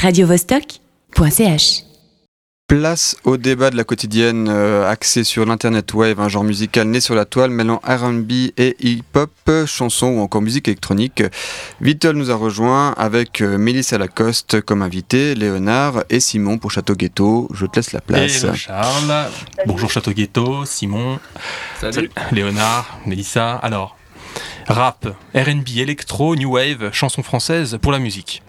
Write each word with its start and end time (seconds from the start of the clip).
radiovostok.ch. 0.00 1.84
Place 2.68 3.16
au 3.24 3.38
débat 3.38 3.70
de 3.70 3.76
la 3.76 3.84
quotidienne 3.84 4.48
euh, 4.50 4.88
axé 4.88 5.24
sur 5.24 5.46
l'internet 5.46 5.92
wave, 5.94 6.20
un 6.20 6.28
genre 6.28 6.44
musical 6.44 6.86
né 6.86 7.00
sur 7.00 7.14
la 7.14 7.24
toile 7.24 7.50
mêlant 7.50 7.80
R&B 7.82 8.30
et 8.58 8.76
hip-hop, 8.80 9.30
chansons 9.66 10.08
ou 10.08 10.20
encore 10.20 10.42
musique 10.42 10.68
électronique. 10.68 11.22
Vittel 11.80 12.14
nous 12.14 12.30
a 12.30 12.34
rejoint 12.34 12.92
avec 12.92 13.40
euh, 13.40 13.56
Mélissa 13.56 13.96
Lacoste 13.96 14.60
comme 14.60 14.82
invité, 14.82 15.34
Léonard 15.34 16.04
et 16.10 16.20
Simon 16.20 16.58
pour 16.58 16.70
Château 16.70 16.94
Ghetto. 16.94 17.48
Je 17.54 17.64
te 17.66 17.76
laisse 17.76 17.92
la 17.92 18.02
place. 18.02 18.44
Hello 18.44 18.54
Charles. 18.54 19.30
Bonjour 19.66 19.90
Château 19.90 20.12
Ghetto, 20.12 20.64
Simon. 20.66 21.18
Salut. 21.80 22.10
Léonard, 22.32 23.00
Mélissa. 23.06 23.54
Alors, 23.56 23.97
rap, 24.68 25.06
R&B, 25.34 25.78
électro, 25.78 26.36
new 26.36 26.52
wave, 26.52 26.90
chansons 26.92 27.22
françaises 27.22 27.78
pour 27.80 27.90
la 27.90 27.98
musique. 27.98 28.42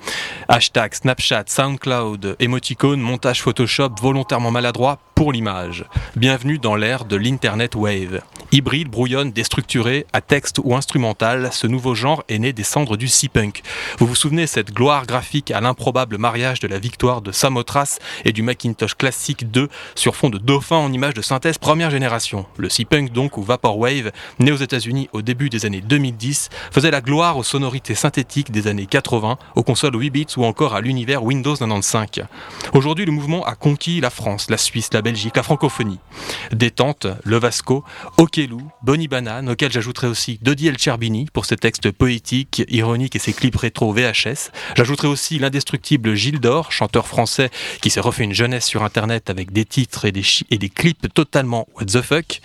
Hashtag 0.50 0.94
Snapchat, 0.94 1.46
Soundcloud, 1.48 2.36
émoticône, 2.40 3.00
montage 3.00 3.42
Photoshop 3.42 3.92
volontairement 4.02 4.52
maladroit 4.52 5.00
pour 5.16 5.32
l'image. 5.32 5.86
Bienvenue 6.16 6.60
dans 6.60 6.76
l'ère 6.76 7.06
de 7.06 7.16
l'Internet 7.16 7.76
Wave. 7.76 8.22
Hybride, 8.52 8.90
brouillonne, 8.90 9.32
déstructuré, 9.32 10.08
à 10.12 10.22
texte 10.22 10.60
ou 10.64 10.76
instrumental, 10.76 11.50
ce 11.52 11.68
nouveau 11.68 11.94
genre 11.94 12.24
est 12.30 12.40
né 12.40 12.52
des 12.52 12.64
cendres 12.64 12.98
du 12.98 13.08
C-Punk. 13.08 13.62
Vous 14.00 14.08
vous 14.08 14.16
souvenez 14.16 14.48
cette 14.48 14.74
gloire 14.74 15.06
graphique 15.06 15.52
à 15.52 15.62
l'improbable 15.62 16.18
mariage 16.18 16.60
de 16.62 16.68
la 16.68 16.80
victoire 16.80 17.22
de 17.22 17.32
Samothrace 17.32 18.00
et 18.26 18.32
du 18.32 18.42
Macintosh 18.42 18.96
Classic 18.96 19.52
2 19.52 19.68
sur 19.94 20.16
fond 20.16 20.30
de 20.30 20.38
dauphin 20.38 20.78
en 20.78 20.92
images 20.92 21.14
de 21.14 21.22
synthèse 21.22 21.58
première 21.58 21.92
génération. 21.92 22.46
Le 22.58 22.70
C-Punk 22.70 23.12
donc, 23.12 23.38
ou 23.38 23.44
Vaporwave, 23.44 24.12
né 24.40 24.52
aux 24.52 24.58
États-Unis 24.58 25.10
au 25.14 25.22
début 25.22 25.50
des 25.50 25.66
années 25.66 25.82
2010, 26.12 26.50
faisait 26.72 26.92
la 26.92 27.02
gloire 27.02 27.38
aux 27.38 27.44
sonorités 27.44 27.96
synthétiques 27.96 28.52
des 28.52 28.68
années 28.68 28.86
80, 28.86 29.38
aux 29.56 29.64
consoles 29.64 29.96
8 29.96 30.10
bits 30.10 30.26
ou 30.38 30.46
encore 30.46 30.76
à 30.76 30.82
l'univers 30.82 31.24
Windows 31.24 31.56
95. 31.56 32.26
Aujourd'hui, 32.74 33.06
le 33.06 33.12
mouvement 33.12 33.46
a 33.46 33.56
conquis 33.56 34.02
la 34.02 34.10
France, 34.10 34.50
la 34.50 34.58
Suisse, 34.58 34.90
la 34.94 35.02
Belgique, 35.02 35.36
la 35.36 35.44
francophonie. 35.44 36.00
Détente, 36.52 37.08
Le 37.24 37.38
Vasco, 37.38 37.84
Okelou, 38.18 38.62
Bonnie 38.82 39.08
Banane, 39.08 39.50
auquel 39.50 39.72
j'ajouterai 39.72 40.08
aussi 40.08 40.40
Dodi 40.42 40.68
El 40.68 40.78
Cherbini 40.78 41.28
pour 41.32 41.46
ses 41.46 41.58
textes 41.58 41.92
poétiques, 41.92 42.64
ironiques 42.70 43.16
et 43.16 43.20
ses 43.20 43.34
clips 43.34 43.56
rétro 43.56 43.94
VHS. 43.94 44.52
J'ajouterai 44.76 45.08
aussi 45.08 45.40
l'indestructible 45.40 46.16
Gilles 46.16 46.40
Dor, 46.40 46.72
chanteur 46.72 47.08
français 47.08 47.50
qui 47.82 47.90
s'est 47.90 48.00
refait 48.00 48.24
une 48.24 48.34
jeunesse 48.34 48.66
sur 48.66 48.84
internet 48.84 49.30
avec 49.30 49.52
des 49.52 49.66
titres 49.66 50.06
et 50.06 50.12
des, 50.12 50.24
et 50.50 50.58
des 50.58 50.70
clips 50.70 51.14
totalement 51.14 51.68
what 51.76 51.86
the 51.86 52.02
fuck. 52.02 52.42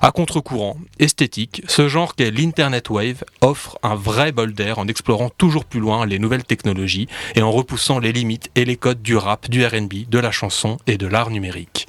À 0.00 0.10
contre-courant, 0.10 0.76
esthétique, 0.98 1.62
ce 1.68 1.88
genre 1.88 2.14
qu'est 2.14 2.30
l'Internet 2.30 2.90
Wave 2.92 3.24
offre 3.40 3.78
un 3.82 3.94
vrai 3.94 4.32
bol 4.32 4.52
d'air 4.52 4.78
en 4.78 4.86
explorant 4.86 5.30
toujours 5.30 5.64
plus 5.64 5.80
loin 5.80 6.06
les 6.06 6.18
nouvelles 6.18 6.44
technologies 6.44 7.08
et 7.34 7.42
en 7.42 7.50
repoussant 7.50 7.98
les 7.98 8.12
limites 8.12 8.50
et 8.54 8.64
les 8.64 8.76
codes 8.76 9.02
du 9.02 9.16
rap, 9.16 9.48
du 9.48 9.64
RB, 9.64 10.08
de 10.08 10.18
la 10.18 10.30
chanson 10.30 10.76
et 10.86 10.98
de 10.98 11.06
l'art 11.06 11.30
numérique. 11.30 11.86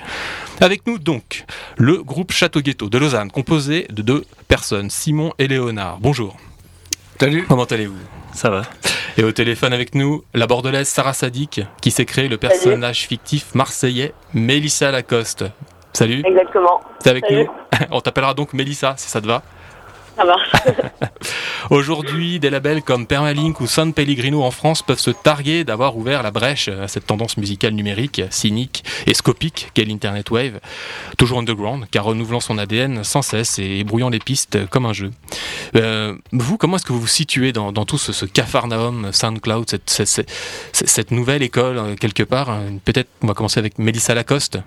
Avec 0.61 0.87
nous 0.87 0.97
donc 0.97 1.45
le 1.77 2.01
groupe 2.01 2.31
Château 2.31 2.61
Ghetto 2.61 2.89
de 2.89 2.97
Lausanne, 2.97 3.31
composé 3.31 3.85
de 3.89 4.01
deux 4.01 4.25
personnes, 4.47 4.89
Simon 4.89 5.33
et 5.39 5.47
Léonard. 5.47 5.97
Bonjour. 5.99 6.37
Salut. 7.19 7.45
Comment 7.47 7.65
allez-vous? 7.65 7.99
Ça 8.33 8.49
va. 8.49 8.63
Et 9.17 9.23
au 9.23 9.31
téléphone 9.31 9.73
avec 9.73 9.93
nous, 9.95 10.23
la 10.33 10.47
bordelaise 10.47 10.87
Sarah 10.87 11.13
Sadik, 11.13 11.61
qui 11.81 11.91
s'est 11.91 12.05
créé 12.05 12.27
le 12.27 12.37
personnage 12.37 13.01
fictif 13.07 13.53
marseillais 13.53 14.13
Mélissa 14.33 14.89
Lacoste. 14.89 15.45
Salut, 15.93 16.23
Exactement. 16.25 16.81
t'es 17.03 17.11
avec 17.11 17.25
Salut. 17.27 17.43
nous? 17.45 17.87
On 17.91 18.01
t'appellera 18.01 18.33
donc 18.33 18.53
Mélissa, 18.53 18.95
si 18.97 19.07
ça 19.09 19.21
te 19.21 19.27
va. 19.27 19.43
Aujourd'hui, 21.69 22.39
des 22.39 22.49
labels 22.49 22.83
comme 22.83 23.07
Permalink 23.07 23.59
ou 23.61 23.67
San 23.67 23.93
Pellegrino 23.93 24.43
en 24.43 24.51
France 24.51 24.81
peuvent 24.81 24.99
se 24.99 25.11
targuer 25.11 25.63
d'avoir 25.63 25.95
ouvert 25.97 26.21
la 26.23 26.31
brèche 26.31 26.67
à 26.67 26.87
cette 26.87 27.07
tendance 27.07 27.37
musicale 27.37 27.73
numérique, 27.73 28.21
cynique 28.29 28.83
et 29.07 29.13
scopique 29.13 29.71
qu'est 29.73 29.85
l'Internet 29.85 30.29
Wave, 30.31 30.59
toujours 31.17 31.39
underground, 31.39 31.85
car 31.89 32.03
renouvelant 32.05 32.39
son 32.41 32.57
ADN 32.57 33.03
sans 33.03 33.21
cesse 33.21 33.59
et 33.59 33.83
brouillant 33.83 34.09
les 34.09 34.19
pistes 34.19 34.67
comme 34.67 34.85
un 34.85 34.93
jeu. 34.93 35.11
Euh, 35.75 36.15
vous, 36.31 36.57
comment 36.57 36.75
est-ce 36.77 36.85
que 36.85 36.93
vous 36.93 37.01
vous 37.01 37.07
situez 37.07 37.51
dans, 37.53 37.71
tout 37.85 37.97
ce, 37.97 38.11
ce 38.13 38.25
cafarnaum 38.25 39.11
SoundCloud, 39.11 39.69
cette, 39.69 39.89
cette, 39.89 40.07
cette- 40.09 40.29
cette 40.71 41.11
nouvelle 41.11 41.41
école, 41.43 41.77
euh, 41.77 41.95
quelque 41.95 42.23
part 42.23 42.49
hein, 42.49 42.63
Peut-être, 42.85 43.09
on 43.21 43.27
va 43.27 43.33
commencer 43.33 43.59
avec 43.59 43.79
Mélissa 43.79 44.13
Lacoste. 44.13 44.59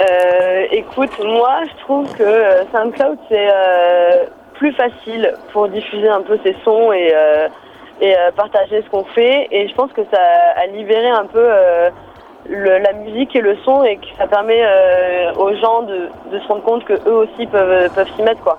Euh, 0.00 0.66
écoute, 0.70 1.10
moi, 1.24 1.60
je 1.70 1.82
trouve 1.84 2.12
que 2.16 2.22
euh, 2.22 2.62
SoundCloud, 2.72 3.18
c'est 3.28 3.48
euh, 3.52 4.24
plus 4.54 4.72
facile 4.72 5.34
pour 5.52 5.68
diffuser 5.68 6.08
un 6.08 6.22
peu 6.22 6.38
ses 6.44 6.54
sons 6.64 6.92
et, 6.92 7.12
euh, 7.14 7.48
et 8.00 8.14
partager 8.36 8.82
ce 8.82 8.88
qu'on 8.90 9.04
fait. 9.04 9.48
Et 9.50 9.68
je 9.68 9.74
pense 9.74 9.92
que 9.92 10.02
ça 10.12 10.20
a 10.56 10.66
libéré 10.66 11.08
un 11.08 11.26
peu 11.26 11.44
le- 12.48 12.78
la 12.78 12.92
musique 12.92 13.34
et 13.34 13.40
le 13.40 13.56
son 13.64 13.82
et 13.82 13.96
que 13.96 14.06
ça 14.16 14.26
permet 14.28 14.62
aux 15.36 15.54
gens 15.56 15.82
de, 15.82 16.08
de 16.32 16.38
se 16.38 16.46
rendre 16.46 16.62
compte 16.62 16.84
que 16.84 16.92
eux 17.08 17.14
aussi 17.14 17.46
peuvent, 17.46 17.90
peuvent 17.92 18.08
s'y 18.14 18.22
mettre, 18.22 18.40
quoi. 18.42 18.56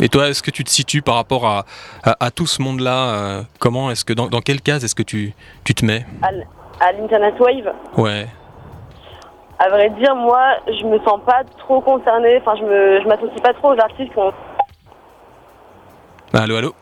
Et 0.00 0.08
toi, 0.08 0.28
est-ce 0.28 0.42
que 0.44 0.50
tu 0.52 0.62
te 0.64 0.70
situes 0.70 1.02
par 1.02 1.14
rapport 1.16 1.44
à, 1.46 1.64
à, 2.04 2.26
à 2.26 2.30
tout 2.32 2.46
ce 2.46 2.60
monde-là 2.62 3.42
Comment 3.60 3.90
est-ce 3.92 4.04
que 4.04 4.12
dans, 4.12 4.26
dans 4.26 4.40
quelle 4.40 4.60
case 4.60 4.84
est-ce 4.84 4.94
que 4.94 5.02
tu, 5.02 5.32
tu 5.64 5.74
te 5.74 5.84
mets? 5.84 6.04
À 6.80 6.92
l'Internet 6.92 7.34
Wave, 7.40 7.72
Ouais. 7.96 8.26
À 9.58 9.68
vrai 9.70 9.90
dire, 9.90 10.14
moi, 10.14 10.40
je 10.66 10.84
me 10.86 10.98
sens 11.00 11.20
pas 11.26 11.42
trop 11.58 11.80
concernée. 11.80 12.38
Enfin, 12.40 12.54
je 12.58 12.64
me, 12.64 13.00
je 13.02 13.08
m'associe 13.08 13.40
pas 13.42 13.52
trop 13.54 13.74
aux 13.74 13.78
artistes 13.80 14.12
qui 14.12 14.18
ont 14.18 14.32
Allô, 16.32 16.56
allô 16.56 16.74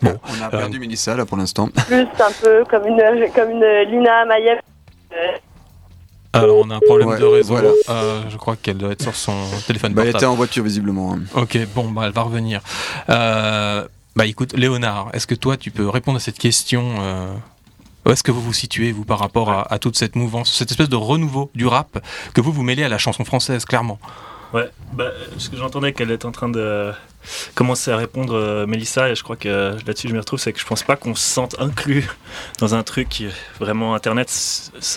Bon, 0.00 0.14
On 0.28 0.44
a 0.44 0.48
perdu 0.48 0.78
Mélissa 0.78 1.16
là 1.16 1.26
pour 1.26 1.36
l'instant. 1.36 1.68
plus 1.86 2.02
un 2.02 2.32
peu 2.40 2.64
comme 2.70 2.86
une 2.86 3.02
comme 3.34 3.50
une 3.50 3.64
Lina 3.90 4.24
Mayev. 4.26 4.60
alors 6.32 6.58
on 6.64 6.70
a 6.70 6.76
un 6.76 6.80
problème 6.80 7.08
Ouais, 7.08 7.18
de 7.18 7.24
réseau. 7.24 7.54
voilà. 7.54 7.70
Euh, 7.88 8.22
je 8.28 8.36
crois 8.36 8.54
qu'elle 8.54 8.78
doit 8.78 8.92
être 8.92 9.02
sur 9.02 9.16
son 9.16 9.34
téléphone 9.66 9.94
Bah, 9.94 10.02
elle 10.04 10.10
était 10.14 10.24
en 10.24 10.36
voiture 10.36 10.62
visiblement. 10.62 11.14
hein. 11.14 11.20
Ok, 11.34 11.58
bon, 11.74 11.90
bah, 11.90 12.02
elle 12.06 12.12
va 12.12 12.22
revenir. 12.22 12.60
Euh, 13.10 13.84
bah 14.14 14.26
écoute, 14.26 14.52
Léonard, 14.56 15.08
est-ce 15.14 15.26
que 15.26 15.34
toi 15.34 15.56
tu 15.56 15.72
peux 15.72 15.88
répondre 15.88 16.16
à 16.18 16.20
cette 16.20 16.38
question 16.38 16.82
euh, 17.00 17.32
Où 18.06 18.10
est-ce 18.10 18.22
que 18.22 18.30
vous 18.32 18.40
vous 18.40 18.52
situez, 18.54 18.90
vous, 18.92 19.04
par 19.04 19.18
rapport 19.18 19.50
à, 19.50 19.72
à 19.72 19.78
toute 19.78 19.96
cette 19.96 20.16
mouvance, 20.16 20.52
cette 20.54 20.70
espèce 20.70 20.88
de 20.88 20.96
renouveau 20.96 21.50
du 21.54 21.66
rap 21.66 21.98
que 22.34 22.40
vous 22.40 22.52
vous 22.52 22.62
mêlez 22.62 22.84
à 22.84 22.88
la 22.88 22.98
chanson 22.98 23.24
française, 23.24 23.64
clairement? 23.64 23.98
Ouais, 24.54 24.70
bah, 24.94 25.10
ce 25.36 25.50
que 25.50 25.58
j'entendais 25.58 25.92
qu'elle 25.92 26.10
est 26.10 26.24
en 26.24 26.32
train 26.32 26.48
de 26.48 26.90
commencer 27.54 27.90
à 27.90 27.98
répondre, 27.98 28.34
euh, 28.34 28.66
Mélissa, 28.66 29.10
et 29.10 29.14
je 29.14 29.22
crois 29.22 29.36
que 29.36 29.76
là-dessus 29.86 30.08
je 30.08 30.14
me 30.14 30.20
retrouve, 30.20 30.38
c'est 30.38 30.54
que 30.54 30.60
je 30.60 30.64
pense 30.64 30.82
pas 30.82 30.96
qu'on 30.96 31.14
se 31.14 31.28
sente 31.28 31.56
inclus 31.60 32.08
dans 32.58 32.74
un 32.74 32.82
truc 32.82 33.24
vraiment 33.60 33.94
Internet, 33.94 34.32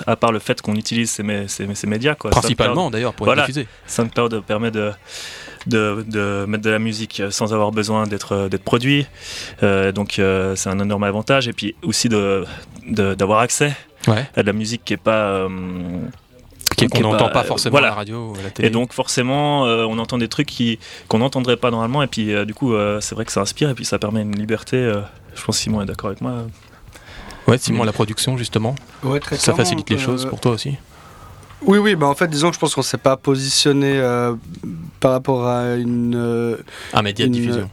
à 0.07 0.15
part 0.15 0.31
le 0.31 0.39
fait 0.39 0.61
qu'on 0.61 0.75
utilise 0.75 1.11
ces, 1.11 1.23
mé- 1.23 1.49
ces, 1.49 1.67
ces 1.75 1.87
médias. 1.87 2.15
Quoi. 2.15 2.31
Principalement, 2.31 2.89
d'ailleurs, 2.89 3.13
pour 3.13 3.25
Voilà. 3.25 3.41
diffusé. 3.41 3.67
SoundCloud, 3.87 4.31
SoundCloud 4.31 4.45
permet 4.45 4.71
de, 4.71 4.93
de, 5.67 6.03
de 6.07 6.45
mettre 6.47 6.63
de 6.63 6.69
la 6.69 6.79
musique 6.79 7.21
sans 7.29 7.53
avoir 7.53 7.71
besoin 7.71 8.07
d'être 8.07 8.47
d'être 8.49 8.63
produit, 8.63 9.05
Euh, 9.63 9.91
donc 9.91 10.17
euh, 10.19 10.55
c'est 10.55 10.69
un 10.69 10.79
énorme 10.79 11.03
avantage, 11.03 11.47
et 11.47 11.53
puis 11.53 11.75
aussi 11.83 12.09
de 12.09 12.45
de- 12.87 13.13
d'avoir 13.13 13.39
accès 13.39 13.75
Ouais. 14.07 14.27
à 14.35 14.41
de 14.41 14.47
la 14.47 14.53
musique 14.53 14.83
qui 14.83 14.93
est 14.93 14.97
pas... 14.97 15.25
euh, 15.25 15.47
Qui- 16.75 16.87
qui 16.87 16.97
est 16.97 17.01
Qu'on 17.01 17.11
n'entend 17.11 17.27
pas- 17.27 17.41
pas 17.41 17.43
forcément 17.43 17.73
voilà. 17.73 17.87
à 17.87 17.91
la 17.91 17.95
radio 17.97 18.31
ou 18.31 18.39
à 18.39 18.43
la 18.43 18.49
télé. 18.49 18.67
Et 18.69 18.71
donc 18.71 18.93
forcément, 18.93 19.65
euh, 19.67 19.85
on 19.87 19.99
entend 19.99 20.17
des 20.17 20.29
trucs 20.29 20.47
qui 20.47 20.79
qu'on 21.09 21.19
n'entendrait 21.19 21.57
pas 21.57 21.69
normalement. 21.69 22.01
Et 22.01 22.07
puis 22.07 22.33
euh, 22.33 22.43
du 22.45 22.53
coup, 22.55 22.73
euh, 22.73 22.99
c'est 23.01 23.13
vrai 23.13 23.25
que 23.25 23.31
ça 23.31 23.41
inspire 23.41 23.69
et 23.69 23.75
puis 23.75 23.85
ça 23.85 23.99
permet 23.99 24.21
une 24.21 24.35
liberté. 24.35 24.77
euh, 24.77 25.01
je 25.35 25.43
pense 25.43 25.57
que 25.57 25.61
Simon 25.63 25.81
est 25.83 25.85
d'accord 25.85 26.07
avec 26.09 26.21
moi. 26.21 26.33
Ouais, 27.47 27.57
Simon, 27.57 27.83
la 27.83 27.91
production, 27.91 28.37
justement, 28.37 28.75
Ouais, 29.03 29.19
très 29.19 29.35
ça 29.37 29.53
facilite 29.53 29.89
les 29.89 29.97
euh, 29.97 29.99
choses 29.99 30.25
pour 30.25 30.39
toi 30.39 30.51
aussi 30.53 30.77
Oui, 31.65 31.77
oui, 31.77 31.95
bah 31.95 32.07
en 32.07 32.15
fait, 32.15 32.27
disons 32.27 32.49
que 32.49 32.55
je 32.55 32.59
pense 32.59 32.73
qu'on 32.75 32.81
s'est 32.81 32.97
pas 32.97 33.17
positionné 33.17 33.97
euh, 33.99 34.33
par 34.99 35.11
rapport 35.11 35.47
à 35.47 35.75
une. 35.75 36.15
euh, 36.15 36.57
Un 36.93 37.01
média 37.01 37.25
de 37.25 37.27
Une- 37.27 37.33
diffusion. 37.41 37.69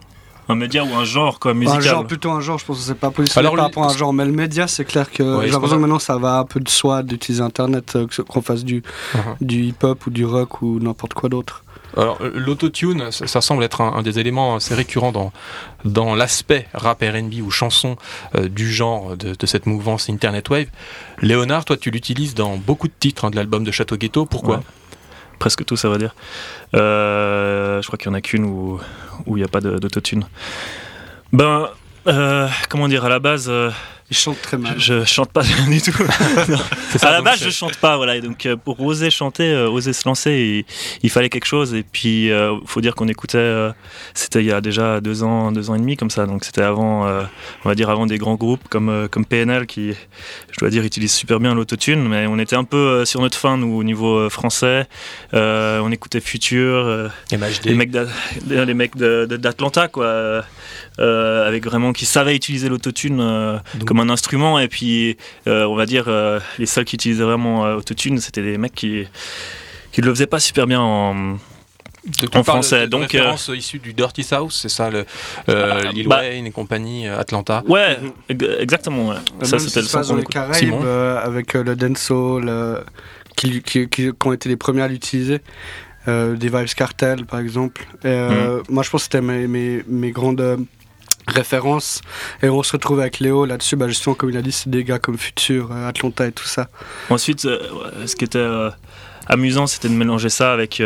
Un 0.50 0.54
média 0.54 0.82
ou 0.82 0.94
un 0.94 1.04
genre 1.04 1.38
quoi, 1.40 1.50
un 1.50 1.54
musical. 1.54 1.82
genre, 1.82 2.06
plutôt 2.06 2.30
un 2.30 2.40
genre, 2.40 2.58
je 2.58 2.64
pense 2.64 2.78
qu'on 2.78 2.82
s'est 2.82 2.94
pas 2.94 3.10
positionné 3.10 3.46
Alors, 3.46 3.54
par 3.56 3.64
lui- 3.66 3.68
rapport 3.68 3.84
à 3.84 3.92
un 3.92 3.96
genre. 3.96 4.14
Mais 4.14 4.24
le 4.24 4.32
média, 4.32 4.66
c'est 4.66 4.86
clair 4.86 5.10
que 5.10 5.22
Ouais, 5.22 5.44
j'ai 5.46 5.52
l'impression 5.52 5.76
que 5.76 5.82
maintenant 5.82 5.98
ça 5.98 6.16
va 6.16 6.38
un 6.38 6.44
peu 6.44 6.58
de 6.60 6.68
soi 6.70 7.02
d'utiliser 7.02 7.42
Internet, 7.42 7.96
euh, 7.96 8.06
qu'on 8.26 8.40
fasse 8.40 8.64
du, 8.64 8.82
Mhm. 9.14 9.20
du 9.42 9.62
hip-hop 9.64 10.06
ou 10.06 10.10
du 10.10 10.24
rock 10.24 10.62
ou 10.62 10.78
n'importe 10.80 11.12
quoi 11.12 11.28
d'autre. 11.28 11.64
Alors, 11.96 12.18
euh, 12.20 12.30
l'autotune, 12.34 13.10
ça, 13.10 13.40
semble 13.40 13.64
être 13.64 13.80
un, 13.80 14.02
des 14.02 14.18
éléments 14.18 14.56
assez 14.56 14.74
récurrents 14.74 15.32
dans, 15.84 16.14
l'aspect 16.14 16.66
rap 16.74 17.02
RB 17.02 17.40
ou 17.42 17.50
chanson 17.50 17.96
euh, 18.34 18.48
du 18.48 18.70
genre 18.70 19.16
de, 19.16 19.46
cette 19.46 19.66
mouvance 19.66 20.10
Internet 20.10 20.48
Wave. 20.50 20.66
Léonard, 21.22 21.64
toi, 21.64 21.76
tu 21.76 21.90
l'utilises 21.90 22.34
dans 22.34 22.56
beaucoup 22.56 22.88
de 22.88 22.92
titres 22.98 23.24
hein, 23.24 23.30
de 23.30 23.36
l'album 23.36 23.64
de 23.64 23.70
Château 23.70 23.96
Ghetto. 23.96 24.26
Pourquoi? 24.26 24.62
Presque 25.38 25.64
tout, 25.64 25.76
ça 25.76 25.88
va 25.88 25.98
dire. 25.98 26.14
Euh, 26.74 27.80
je 27.80 27.86
crois 27.86 27.96
qu'il 27.96 28.08
y 28.08 28.10
en 28.10 28.14
a 28.14 28.20
qu'une 28.20 28.44
où 28.44 28.80
il 29.28 29.34
n'y 29.34 29.44
a 29.44 29.48
pas 29.48 29.60
d'autotune. 29.60 30.24
Ben, 31.32 31.68
comment 32.68 32.88
dire, 32.88 33.04
à 33.04 33.08
la 33.08 33.18
base, 33.18 33.50
Il 34.10 34.16
chante 34.16 34.40
très 34.40 34.56
mal. 34.56 34.74
Je, 34.78 35.04
chante 35.04 35.32
pas 35.32 35.42
du 35.68 35.82
tout. 35.82 35.92
à 37.02 37.10
la 37.10 37.20
base, 37.20 37.42
je 37.44 37.50
chante 37.50 37.76
pas, 37.76 37.98
voilà. 37.98 38.16
Et 38.16 38.22
donc, 38.22 38.46
euh, 38.46 38.56
pour 38.56 38.80
oser 38.80 39.10
chanter, 39.10 39.50
euh, 39.50 39.68
oser 39.68 39.92
se 39.92 40.08
lancer, 40.08 40.64
il, 41.02 41.10
fallait 41.10 41.28
quelque 41.28 41.44
chose. 41.44 41.74
Et 41.74 41.82
puis, 41.82 42.26
il 42.26 42.32
euh, 42.32 42.56
faut 42.64 42.80
dire 42.80 42.94
qu'on 42.94 43.08
écoutait. 43.08 43.68
c'était 44.14 44.40
il 44.40 44.46
y 44.46 44.52
a 44.52 44.62
déjà 44.62 45.02
deux 45.02 45.22
ans, 45.22 45.52
deux 45.52 45.68
ans 45.68 45.74
et 45.74 45.78
demi 45.78 45.96
comme 45.96 46.08
ça. 46.08 46.24
Donc, 46.24 46.44
c'était 46.44 46.62
avant, 46.62 47.06
on 47.64 47.68
va 47.68 47.74
dire, 47.74 47.90
avant 47.90 48.06
des 48.06 48.16
grands 48.16 48.36
groupes 48.36 48.66
comme 48.70 49.08
comme 49.10 49.26
PNL 49.26 49.66
qui, 49.66 49.92
je 50.50 50.58
dois 50.58 50.70
dire, 50.70 50.84
utilisent 50.84 51.12
super 51.12 51.38
bien 51.38 51.54
l'autotune. 51.54 52.08
Mais 52.08 52.26
on 52.26 52.38
était 52.38 52.56
un 52.56 52.64
peu 52.64 53.04
sur 53.04 53.20
notre 53.20 53.36
fin, 53.36 53.58
nous, 53.58 53.76
au 53.76 53.84
niveau 53.84 54.30
français. 54.30 54.86
on 55.32 55.92
écoutait 55.92 56.20
Future, 56.20 57.10
les 57.30 57.76
mecs 57.76 58.96
d'Atlanta, 58.96 59.88
quoi. 59.88 60.44
Euh, 61.00 61.46
avec 61.46 61.64
vraiment 61.64 61.92
qui 61.92 62.06
savait 62.06 62.34
utiliser 62.34 62.68
l'autotune 62.68 63.20
euh, 63.20 63.58
comme 63.98 64.08
un 64.08 64.12
instrument. 64.12 64.58
Et 64.58 64.68
puis, 64.68 65.16
euh, 65.46 65.64
on 65.64 65.74
va 65.74 65.86
dire, 65.86 66.08
les 66.58 66.66
seuls 66.66 66.84
qui 66.84 66.96
utilisaient 66.96 67.24
vraiment 67.24 67.62
autotune, 67.62 68.18
c'était 68.20 68.42
des 68.42 68.58
mecs 68.58 68.74
qui 68.74 69.06
qui 69.92 70.02
le 70.02 70.14
faisaient 70.14 70.26
pas 70.26 70.40
super 70.40 70.66
bien 70.66 70.80
en 70.80 71.38
en 72.34 72.44
français. 72.44 72.82
De, 72.82 72.86
donc, 72.86 73.02
référence 73.02 73.50
issue 73.54 73.78
du 73.78 73.92
Dirty 73.92 74.22
South, 74.22 74.52
c'est 74.52 74.68
ça, 74.68 74.90
le, 74.90 75.04
euh, 75.48 75.92
Lil 75.92 76.08
bah, 76.08 76.20
Wayne 76.20 76.46
et 76.46 76.50
compagnie, 76.50 77.06
Atlanta. 77.08 77.62
Ouais, 77.66 77.98
exactement. 78.28 79.14
Ça, 79.42 79.58
c'était 79.58 79.80
le 79.80 80.22
Caraïbes, 80.22 80.84
avec 81.22 81.54
le 81.54 81.76
dancehall, 81.76 82.84
qui, 83.36 83.62
qui, 83.62 83.88
qui, 83.88 84.10
ont 84.24 84.32
été 84.32 84.48
les 84.48 84.56
premiers 84.56 84.82
à 84.82 84.88
l'utiliser. 84.88 85.40
des 86.06 86.48
Vibes 86.48 86.74
Cartel, 86.76 87.26
par 87.26 87.40
exemple. 87.40 87.86
Mm. 88.04 88.62
Moi, 88.68 88.82
je 88.82 88.90
pense 88.90 89.02
que 89.02 89.04
c'était 89.04 89.20
mes, 89.20 89.46
mes, 89.46 89.82
mes, 89.86 90.10
grandes 90.10 90.66
référence. 91.28 92.00
Et 92.42 92.48
on 92.48 92.62
se 92.62 92.72
retrouve 92.72 93.00
avec 93.00 93.20
Léo 93.20 93.44
là-dessus, 93.44 93.76
bah 93.76 93.88
justement, 93.88 94.14
comme 94.14 94.30
il 94.30 94.36
a 94.36 94.42
dit, 94.42 94.52
c'est 94.52 94.70
des 94.70 94.84
gars 94.84 94.98
comme 94.98 95.18
Futur, 95.18 95.70
euh, 95.72 95.88
Atlanta 95.88 96.26
et 96.26 96.32
tout 96.32 96.44
ça. 96.44 96.68
Ensuite, 97.10 97.44
euh, 97.44 98.06
ce 98.06 98.16
qui 98.16 98.24
était 98.24 98.38
euh, 98.38 98.70
amusant, 99.26 99.66
c'était 99.66 99.88
de 99.88 99.94
mélanger 99.94 100.28
ça 100.28 100.52
avec, 100.52 100.82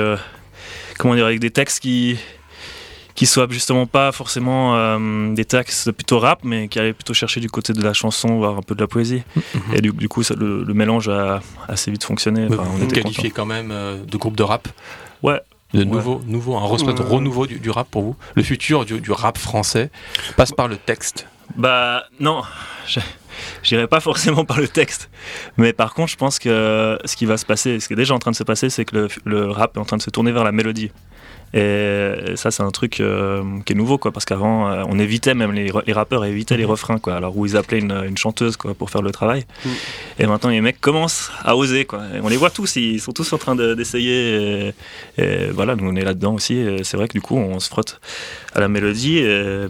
comment 0.98 1.14
dire, 1.14 1.26
avec 1.26 1.40
des 1.40 1.50
textes 1.50 1.80
qui 1.80 2.18
qui 3.14 3.26
soient 3.26 3.46
justement 3.50 3.86
pas 3.86 4.10
forcément 4.10 4.98
des 5.34 5.44
textes 5.44 5.92
plutôt 5.92 6.18
rap, 6.18 6.40
mais 6.44 6.68
qui 6.68 6.78
allaient 6.78 6.94
plutôt 6.94 7.12
chercher 7.12 7.40
du 7.40 7.50
côté 7.50 7.74
de 7.74 7.82
la 7.82 7.92
chanson, 7.92 8.38
voire 8.38 8.56
un 8.56 8.62
peu 8.62 8.74
de 8.74 8.80
la 8.80 8.86
poésie. 8.86 9.22
Mm-hmm. 9.36 9.76
Et 9.76 9.80
du, 9.82 10.08
coup, 10.08 10.22
ça, 10.22 10.34
le, 10.34 10.64
mélange 10.72 11.10
a 11.10 11.42
assez 11.68 11.90
vite 11.90 12.04
fonctionné. 12.04 12.48
on 12.50 12.82
est 12.82 12.90
qualifié 12.90 13.30
quand 13.30 13.44
même 13.44 13.68
de 13.68 14.16
groupe 14.16 14.34
de 14.34 14.42
rap 14.42 14.66
Ouais, 15.22 15.40
de 15.74 15.84
nouveau, 15.84 16.20
nouveau, 16.26 16.56
un 16.56 16.60
renouveau 16.60 17.46
du, 17.46 17.70
rap 17.70 17.88
pour 17.90 18.02
vous. 18.02 18.16
Le 18.34 18.42
futur 18.42 18.84
du, 18.84 19.10
rap 19.10 19.38
français 19.38 19.90
passe 20.36 20.52
par 20.52 20.68
le 20.68 20.76
texte. 20.76 21.26
Bah 21.56 22.04
non, 22.20 22.42
j'irai 23.62 23.86
pas 23.86 24.00
forcément 24.00 24.44
par 24.44 24.58
le 24.58 24.68
texte. 24.68 25.10
Mais 25.56 25.72
par 25.72 25.94
contre, 25.94 26.10
je 26.10 26.16
pense 26.16 26.38
que 26.38 26.98
ce 27.04 27.16
qui 27.16 27.26
va 27.26 27.36
se 27.36 27.44
passer, 27.44 27.80
ce 27.80 27.88
qui 27.88 27.94
est 27.94 27.96
déjà 27.96 28.14
en 28.14 28.18
train 28.18 28.30
de 28.30 28.36
se 28.36 28.44
passer, 28.44 28.70
c'est 28.70 28.84
que 28.84 29.08
le, 29.24 29.50
rap 29.50 29.76
est 29.76 29.80
en 29.80 29.84
train 29.84 29.96
de 29.96 30.02
se 30.02 30.10
tourner 30.10 30.32
vers 30.32 30.44
la 30.44 30.52
mélodie. 30.52 30.90
Et 31.54 32.36
ça, 32.36 32.50
c'est 32.50 32.62
un 32.62 32.70
truc 32.70 33.00
euh, 33.00 33.42
qui 33.64 33.72
est 33.72 33.76
nouveau, 33.76 33.98
quoi, 33.98 34.10
parce 34.10 34.24
qu'avant, 34.24 34.68
euh, 34.68 34.84
on 34.88 34.98
évitait, 34.98 35.34
même 35.34 35.52
les, 35.52 35.70
rappeurs 35.92 36.24
évitaient 36.24 36.56
les 36.56 36.64
mhm. 36.64 36.70
refrains, 36.70 36.98
quoi, 36.98 37.14
alors 37.14 37.36
où 37.36 37.44
ils 37.46 37.56
appelaient 37.56 37.80
une, 37.80 38.16
chanteuse, 38.16 38.56
quoi, 38.56 38.74
pour 38.74 38.90
faire 38.90 39.02
le 39.02 39.10
travail. 39.10 39.44
Mm. 39.64 39.68
Et 40.20 40.26
maintenant, 40.26 40.50
les 40.50 40.60
mecs 40.60 40.80
commencent 40.80 41.30
à 41.44 41.56
oser, 41.56 41.84
quoi. 41.84 42.02
on 42.22 42.28
les 42.28 42.36
voit 42.36 42.50
tous, 42.50 42.76
ils 42.76 43.00
sont 43.00 43.12
tous 43.12 43.32
en 43.32 43.38
train 43.38 43.56
d'essayer. 43.56 44.72
et, 45.18 45.46
voilà, 45.52 45.76
nous, 45.76 45.88
on 45.88 45.96
est 45.96 46.04
là-dedans 46.04 46.34
aussi. 46.34 46.64
C'est 46.82 46.96
vrai 46.96 47.08
que 47.08 47.14
du 47.14 47.20
coup, 47.20 47.36
on 47.36 47.60
se 47.60 47.68
frotte 47.68 48.00
à 48.54 48.60
la 48.60 48.68
mélodie. 48.68 49.18
Et, 49.18 49.66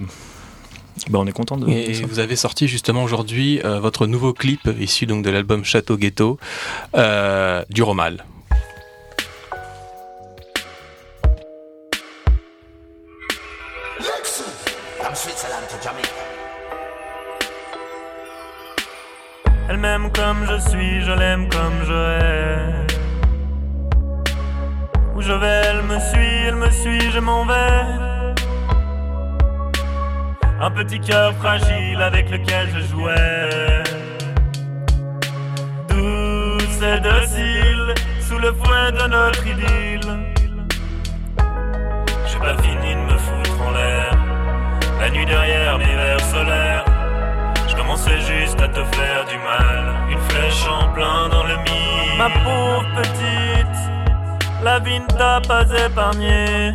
ben, 1.09 1.21
on 1.21 1.27
est 1.27 1.33
content 1.33 1.57
de. 1.57 1.69
Et 1.69 1.93
vous 2.03 2.19
avez 2.19 2.37
sorti 2.37 2.69
justement 2.69 3.03
aujourd'hui 3.03 3.61
euh, 3.65 3.81
votre 3.81 4.07
nouveau 4.07 4.33
clip 4.33 4.69
issu 4.79 5.07
donc 5.07 5.25
de 5.25 5.31
l'album 5.31 5.65
Château 5.65 5.97
Ghetto 5.97 6.39
du 6.95 7.83
Romal. 7.83 8.25
M'aime 19.83 20.13
comme 20.13 20.47
je 20.49 20.59
suis, 20.71 21.01
je 21.03 21.11
l'aime 21.11 21.49
comme 21.49 21.79
je 21.89 21.99
hais. 22.21 22.87
Où 25.17 25.21
je 25.21 25.33
vais, 25.33 25.63
elle 25.71 25.83
me 25.83 25.99
suit, 25.99 26.39
elle 26.47 26.55
me 26.55 26.71
suit, 26.71 27.11
je 27.11 27.19
m'en 27.19 27.45
vais. 27.45 27.83
Un 30.61 30.71
petit 30.71 31.01
cœur 31.01 31.35
fragile 31.35 32.01
avec 32.01 32.31
lequel 32.31 32.69
je 32.75 32.81
jouais. 32.91 33.83
Douce 35.89 36.81
et 36.93 37.01
docile, 37.01 37.95
sous 38.21 38.39
le 38.39 38.53
fouet 38.53 38.93
de 39.01 39.07
notre 39.17 39.45
idylle. 39.45 40.13
J'ai 42.29 42.39
pas 42.39 42.57
fini 42.63 42.95
de 42.95 43.05
me 43.13 43.19
foutre 43.19 43.61
en 43.67 43.71
l'air. 43.73 44.13
La 45.01 45.11
nuit 45.11 45.27
derrière 45.27 45.77
mes 45.77 45.97
verres 45.97 46.27
solaires. 46.35 46.92
Je 47.93 47.97
commençais 47.97 48.21
juste 48.21 48.59
à 48.59 48.69
te 48.69 48.83
faire 48.97 49.27
du 49.27 49.37
mal. 49.37 49.95
Une 50.11 50.19
flèche 50.31 50.67
en 50.67 50.89
plein 50.95 51.29
dans 51.29 51.45
le 51.45 51.57
mille. 51.57 52.17
Ma 52.17 52.31
pauvre 52.31 52.87
petite, 52.97 53.81
la 54.63 54.79
vie 54.79 54.99
ne 54.99 55.07
t'a 55.09 55.43
pas 55.47 55.65
épargné. 55.85 56.71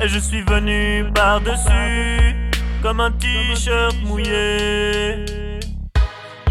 Et 0.00 0.08
je 0.08 0.18
suis 0.18 0.40
venu 0.42 1.04
par-dessus, 1.14 2.34
comme 2.82 3.00
un 3.00 3.10
t-shirt 3.10 3.96
mouillé. 4.04 5.26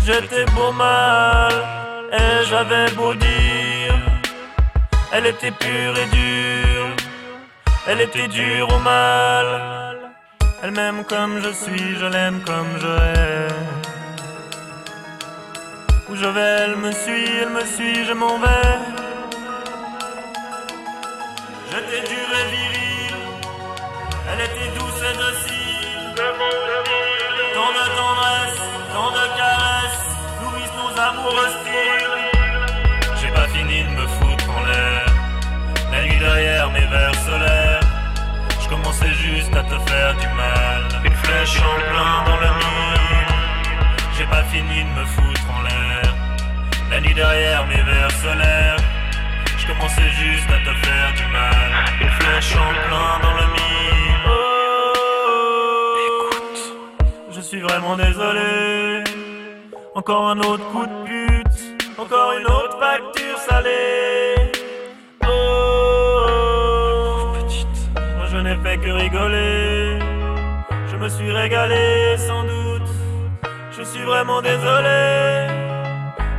J'étais 0.05 0.45
beau 0.53 0.71
mal, 0.71 1.51
et 2.13 2.45
j'avais 2.47 2.91
beau 2.91 3.15
dire. 3.15 3.95
Elle 5.13 5.25
était 5.25 5.51
pure 5.51 5.97
et 5.97 6.05
dure, 6.15 6.89
elle 7.87 8.01
était 8.01 8.27
dure 8.27 8.67
au 8.71 8.79
mal. 8.79 9.97
Elle 10.61 10.71
m'aime 10.71 11.03
comme 11.05 11.41
je 11.41 11.51
suis, 11.51 11.97
je 11.99 12.05
l'aime 12.05 12.41
comme 12.45 12.79
je 12.79 12.87
hais. 12.87 13.24
Où 16.07 16.15
je 16.15 16.25
vais, 16.25 16.55
elle 16.63 16.75
me 16.75 16.91
suit, 16.91 17.25
elle 17.41 17.49
me 17.49 17.65
suit, 17.65 18.05
je 18.05 18.13
m'en 18.13 18.37
vais. 18.37 18.77
J'étais 21.71 22.07
dur 22.07 22.27
et 22.39 22.47
viril, 22.55 23.15
elle 24.29 24.41
était 24.45 24.71
douce 24.77 25.01
et 25.09 25.17
docile. 25.17 26.13
Tant 27.55 27.71
de 27.77 27.85
tendresse, 27.97 28.61
tant 28.93 29.11
de 29.17 29.25
caresses, 29.35 30.05
nourrissent 30.41 30.77
nos 30.77 30.93
amours 31.01 31.39
hostiles. 31.43 32.13
J'ai 33.19 33.29
pas 33.29 33.47
fini 33.47 33.83
de 33.83 33.89
me 33.89 34.07
foutre 34.07 34.49
en 34.57 34.63
l'air, 34.63 35.05
la 35.91 36.03
nuit 36.03 36.19
derrière 36.19 36.69
mes 36.69 36.85
verres 36.85 37.19
solaires. 37.25 37.79
Je 38.61 38.69
commençais 38.69 39.13
juste 39.13 39.55
à 39.55 39.63
te 39.63 39.77
faire 39.89 40.13
du 40.15 40.27
mal. 40.27 40.83
Une 41.03 41.15
flèche 41.15 41.59
en 41.61 41.75
plein 41.91 42.23
dans 42.25 42.37
le 42.37 42.51
mille. 42.59 43.27
J'ai 44.17 44.25
pas 44.25 44.43
fini 44.43 44.83
de 44.83 44.89
me 44.99 45.05
foutre 45.05 45.41
en 45.49 45.61
l'air. 45.63 45.94
Derrière 47.13 47.65
mes 47.67 47.81
verres 47.81 48.11
solaires. 48.11 48.77
Je 49.57 49.67
commençais 49.67 50.09
juste 50.09 50.49
à 50.49 50.59
te 50.59 50.73
faire 50.85 51.13
du 51.15 51.25
mal. 51.31 51.71
Une 52.01 52.09
flèche 52.09 52.55
en 52.55 52.71
plein 52.87 53.19
dans 53.21 53.33
le 53.33 53.47
mille. 53.53 54.25
Oh, 54.27 55.95
écoute, 56.07 56.61
je 57.31 57.41
suis 57.41 57.61
vraiment 57.61 57.95
désolé. 57.95 59.03
Encore 59.95 60.29
un 60.29 60.39
autre 60.39 60.65
coup 60.71 60.85
de 60.85 61.03
pute. 61.05 61.59
Encore 61.97 62.33
une 62.37 62.47
autre 62.47 62.77
facture 62.79 63.37
salée. 63.49 64.25
n'ai 68.45 68.57
fait 68.63 68.77
que 68.77 68.91
rigoler. 68.91 69.99
Je 70.91 70.95
me 70.97 71.09
suis 71.09 71.31
régalé 71.31 72.17
sans 72.17 72.43
doute. 72.43 72.91
Je 73.71 73.83
suis 73.83 74.03
vraiment 74.03 74.41
désolé. 74.41 75.54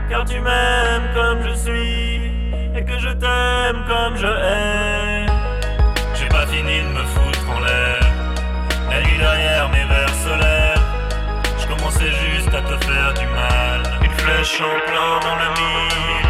Car 0.08 0.24
tu 0.24 0.40
m'aimes 0.40 1.08
comme 1.14 1.42
je 1.42 1.54
suis. 1.54 2.32
Et 2.76 2.84
que 2.84 2.98
je 2.98 3.08
t'aime 3.08 3.84
comme 3.88 4.16
je 4.16 4.26
hais. 4.26 5.26
J'ai 6.14 6.28
pas 6.28 6.46
fini 6.46 6.80
de 6.80 6.88
me 6.88 7.04
foutre 7.14 7.50
en 7.50 7.60
l'air. 7.60 8.00
La 8.90 9.00
nuit 9.02 9.18
derrière 9.18 9.68
mes 9.70 9.84
verres 9.84 10.18
solaires. 10.26 10.82
Je 11.58 11.66
commençais 11.66 12.12
juste 12.12 12.54
à 12.54 12.62
te 12.62 12.84
faire 12.84 13.14
du 13.14 13.26
mal. 13.26 13.82
Une 14.02 14.16
flèche 14.22 14.60
en 14.60 14.76
plein 14.88 15.12
dans 15.26 15.36
le 15.42 15.48
mille. 15.60 16.26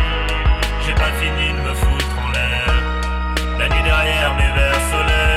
J'ai 0.85 0.95
pas 0.95 1.13
fini 1.21 1.53
de 1.53 1.69
me 1.69 1.75
foutre 1.75 2.19
en 2.25 2.31
l'air. 2.33 3.59
La 3.59 3.69
nuit 3.69 3.83
derrière 3.83 4.35
mes 4.35 4.53
verres 4.59 4.87
solaires 4.91 5.37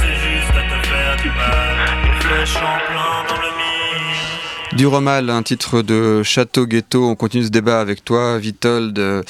juste 0.00 0.50
à 0.50 0.62
te 0.62 0.86
faire 0.86 1.16
du 1.16 1.30
mal. 1.30 1.76
Une 2.06 2.20
flèche 2.20 2.56
en 2.56 2.78
plein 2.86 3.24
dans 3.28 3.42
le. 3.42 3.51
Du 4.76 4.86
Romal, 4.86 5.28
un 5.28 5.42
titre 5.42 5.82
de 5.82 6.22
Château 6.22 6.66
Ghetto. 6.66 7.04
On 7.04 7.14
continue 7.14 7.44
ce 7.44 7.50
débat 7.50 7.78
avec 7.78 8.02
toi, 8.04 8.38
Vitold, 8.38 8.98
euh, 8.98 9.22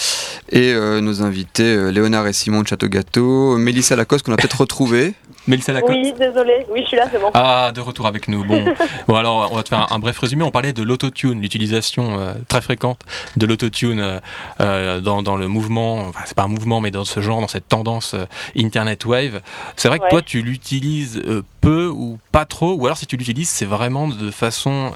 et 0.51 0.73
euh, 0.73 1.01
nos 1.01 1.23
invités, 1.23 1.75
euh, 1.75 1.91
Léonard 1.91 2.29
et 2.29 2.33
Simon 2.33 2.63
de 2.63 2.69
Château 2.69 2.87
Ghetto, 2.87 3.59
Mélissa 3.59 3.97
Lacoste, 3.97 4.25
qu'on 4.25 4.33
a 4.33 4.37
peut-être 4.37 4.61
retrouvé. 4.61 5.15
Mélissa 5.49 5.73
Lacoste 5.73 5.93
Oui, 5.93 6.13
désolé. 6.13 6.67
Oui, 6.71 6.83
je 6.83 6.89
suis 6.89 6.97
là, 6.97 7.07
c'est 7.11 7.21
bon. 7.21 7.31
Ah, 7.35 7.73
de 7.75 7.81
retour 7.81 8.07
avec 8.07 8.29
nous. 8.29 8.45
Bon, 8.45 8.65
bon 9.09 9.15
alors, 9.17 9.49
on 9.51 9.57
va 9.57 9.63
te 9.63 9.69
faire 9.69 9.87
un, 9.91 9.99
bref 9.99 10.19
résumé. 10.19 10.45
On 10.45 10.51
parlait 10.51 10.73
de 10.73 10.83
l'autotune, 10.83 11.41
l'utilisation 11.41 12.19
euh, 12.19 12.35
très 12.49 12.61
fréquente 12.61 13.01
de 13.37 13.47
l'autotune 13.47 14.01
euh, 14.01 14.21
euh, 14.61 15.01
dans, 15.01 15.23
dans, 15.23 15.37
le 15.37 15.49
mouvement, 15.49 15.97
enfin, 16.09 16.21
c'est 16.27 16.37
pas 16.37 16.45
un 16.45 16.49
mouvement, 16.49 16.81
mais 16.81 16.91
dans 16.91 17.05
ce 17.05 17.21
genre, 17.21 17.41
dans 17.41 17.49
cette 17.49 17.69
tendance 17.69 18.15
Internet 18.57 19.05
Wave. 19.05 19.41
C'est 19.77 19.89
vrai 19.89 19.99
que 19.99 20.09
toi, 20.09 20.23
tu 20.23 20.43
l'utilises 20.43 21.23
peu 21.61 21.89
ou 21.89 22.19
pas 22.31 22.45
trop, 22.45 22.75
ou 22.75 22.87
alors 22.87 22.97
si 22.97 23.07
tu 23.07 23.17
l'utilises, 23.17 23.51
c'est 23.51 23.65
vraiment 23.67 24.09
de 24.09 24.31
façon 24.31 24.93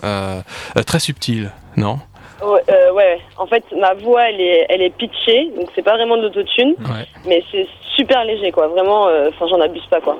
très 0.87 1.01
subtile, 1.01 1.51
non? 1.77 1.99
Ouais, 2.43 2.63
ouais, 2.93 3.19
en 3.39 3.47
fait, 3.47 3.65
ma 3.81 3.95
voix, 3.95 4.29
elle 4.29 4.41
est, 4.41 4.67
elle 4.69 4.83
est 4.83 4.91
pitchée, 4.91 5.51
donc 5.57 5.71
c'est 5.75 5.83
pas 5.83 5.97
vraiment 5.97 6.19
de 6.19 6.23
l'autotune, 6.23 6.75
ouais. 6.81 7.07
mais 7.27 7.43
c'est 7.51 7.67
super 7.97 8.25
léger, 8.25 8.53
quoi. 8.53 8.69
Vraiment, 8.69 9.09
euh, 9.09 9.31
enfin, 9.31 9.47
j'en 9.49 9.61
abuse 9.61 9.85
pas, 9.91 10.01
quoi. 10.01 10.19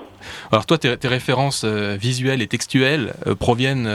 Alors 0.51 0.67
toi, 0.67 0.79
tes, 0.79 0.97
références 1.07 1.63
euh, 1.65 1.97
visuelles 2.01 2.43
et 2.43 2.49
textuelles 2.49 3.13
euh, 3.27 3.35
proviennent 3.37 3.89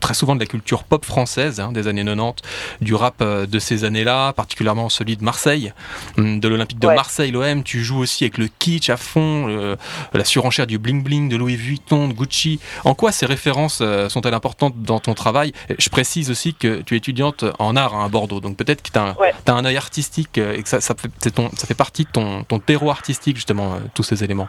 très 0.00 0.14
souvent 0.14 0.34
de 0.34 0.40
la 0.40 0.46
culture 0.46 0.84
pop 0.84 1.04
française 1.04 1.58
hein, 1.58 1.72
des 1.72 1.88
années 1.88 2.04
90, 2.04 2.42
du 2.80 2.94
rap 2.94 3.22
de 3.22 3.58
ces 3.58 3.84
années-là, 3.84 4.32
particulièrement 4.34 4.88
celui 4.88 5.16
de 5.16 5.24
Marseille, 5.24 5.72
hum, 6.16 6.38
de 6.38 6.48
l'Olympique 6.48 6.78
de 6.78 6.86
Marseille, 6.86 7.32
l'OM. 7.32 7.64
Tu 7.64 7.82
joues 7.82 7.98
aussi 7.98 8.24
avec 8.24 8.38
le 8.38 8.48
kitsch 8.58 8.90
à 8.90 8.96
fond, 8.96 9.76
la 10.12 10.24
surenchère 10.24 10.66
du 10.66 10.78
bling 10.78 11.02
bling 11.02 11.28
de 11.28 11.36
Louis 11.36 11.56
Vuitton, 11.56 12.08
de 12.08 12.12
Gucci. 12.12 12.60
En 12.84 12.94
quoi 12.94 13.10
ces 13.10 13.26
références 13.26 13.82
sont-elles 14.08 14.34
importantes 14.34 14.74
dans 14.82 15.00
ton 15.00 15.14
travail? 15.14 15.52
Je 15.78 15.88
précise 15.88 16.30
aussi 16.30 16.54
que 16.54 16.82
tu 16.82 16.94
es 16.94 16.98
étudiante 16.98 17.44
en 17.58 17.74
art 17.74 17.94
hein, 17.94 18.04
à 18.04 18.08
Bordeaux, 18.08 18.40
donc 18.40 18.56
peut-être 18.56 18.82
que 18.82 18.90
tu 18.90 18.98
as, 18.98 19.16
as, 19.46 19.52
un 19.52 19.64
œil 19.64 19.76
artistique 19.76 20.38
et 20.38 20.62
que 20.62 20.68
ça, 20.68 20.80
ça, 20.80 20.94
fait, 20.94 21.30
ton, 21.30 21.50
ça 21.56 21.66
fait 21.66 21.74
partie 21.74 22.04
de 22.04 22.10
ton, 22.10 22.44
ton 22.44 22.58
terroir 22.58 22.97
artistique, 22.98 23.36
justement, 23.36 23.74
euh, 23.74 23.78
tous 23.94 24.02
ces 24.02 24.24
éléments 24.24 24.48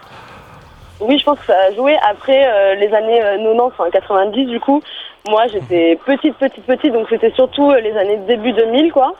Oui, 0.99 1.17
je 1.19 1.23
pense 1.23 1.39
que 1.39 1.45
ça 1.45 1.57
a 1.67 1.73
joué. 1.73 1.95
Après 2.09 2.41
euh, 2.45 2.75
les 2.75 2.91
années 2.93 3.19
90, 3.19 3.45
euh, 3.47 3.61
enfin 3.61 3.89
90, 3.91 4.45
du 4.45 4.59
coup, 4.59 4.81
moi 5.29 5.47
j'étais 5.47 5.97
petite, 6.05 6.35
petite, 6.37 6.65
petite, 6.65 6.91
donc 6.91 7.07
c'était 7.09 7.31
surtout 7.31 7.71
les 7.71 7.95
années 7.95 8.17
début 8.27 8.53
2000, 8.53 8.91
quoi. 8.91 9.13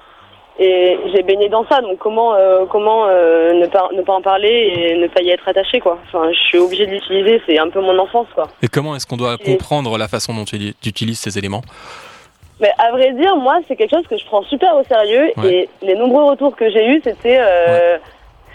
Et 0.61 0.99
j'ai 1.13 1.23
baigné 1.23 1.47
dans 1.47 1.65
ça, 1.69 1.79
donc 1.79 1.99
comment, 1.99 2.33
comment 2.69 3.07
ne, 3.07 3.65
pas, 3.67 3.87
ne 3.95 4.01
pas 4.01 4.11
en 4.11 4.21
parler 4.21 4.73
et 4.75 4.97
ne 4.97 5.07
pas 5.07 5.21
y 5.21 5.29
être 5.29 5.47
attaché, 5.47 5.79
quoi. 5.79 5.97
Enfin, 6.07 6.29
je 6.33 6.37
suis 6.37 6.57
obligée 6.57 6.85
de 6.85 6.91
l'utiliser, 6.91 7.41
c'est 7.45 7.57
un 7.57 7.69
peu 7.69 7.79
mon 7.79 7.97
enfance, 7.97 8.27
quoi. 8.35 8.49
Et 8.61 8.67
comment 8.67 8.93
est-ce 8.93 9.07
qu'on 9.07 9.15
doit 9.15 9.37
comprendre 9.37 9.97
la 9.97 10.09
façon 10.09 10.33
dont 10.33 10.43
tu 10.43 10.57
utilises 10.85 11.19
ces 11.19 11.37
éléments? 11.37 11.61
Mais 12.59 12.71
à 12.77 12.91
vrai 12.91 13.13
dire, 13.13 13.37
moi, 13.37 13.59
c'est 13.69 13.77
quelque 13.77 13.95
chose 13.95 14.07
que 14.09 14.17
je 14.17 14.25
prends 14.25 14.43
super 14.43 14.75
au 14.75 14.83
sérieux 14.83 15.31
et 15.45 15.69
les 15.81 15.95
nombreux 15.95 16.25
retours 16.25 16.53
que 16.57 16.69
j'ai 16.69 16.89
eus, 16.89 17.01
c'était 17.05 17.39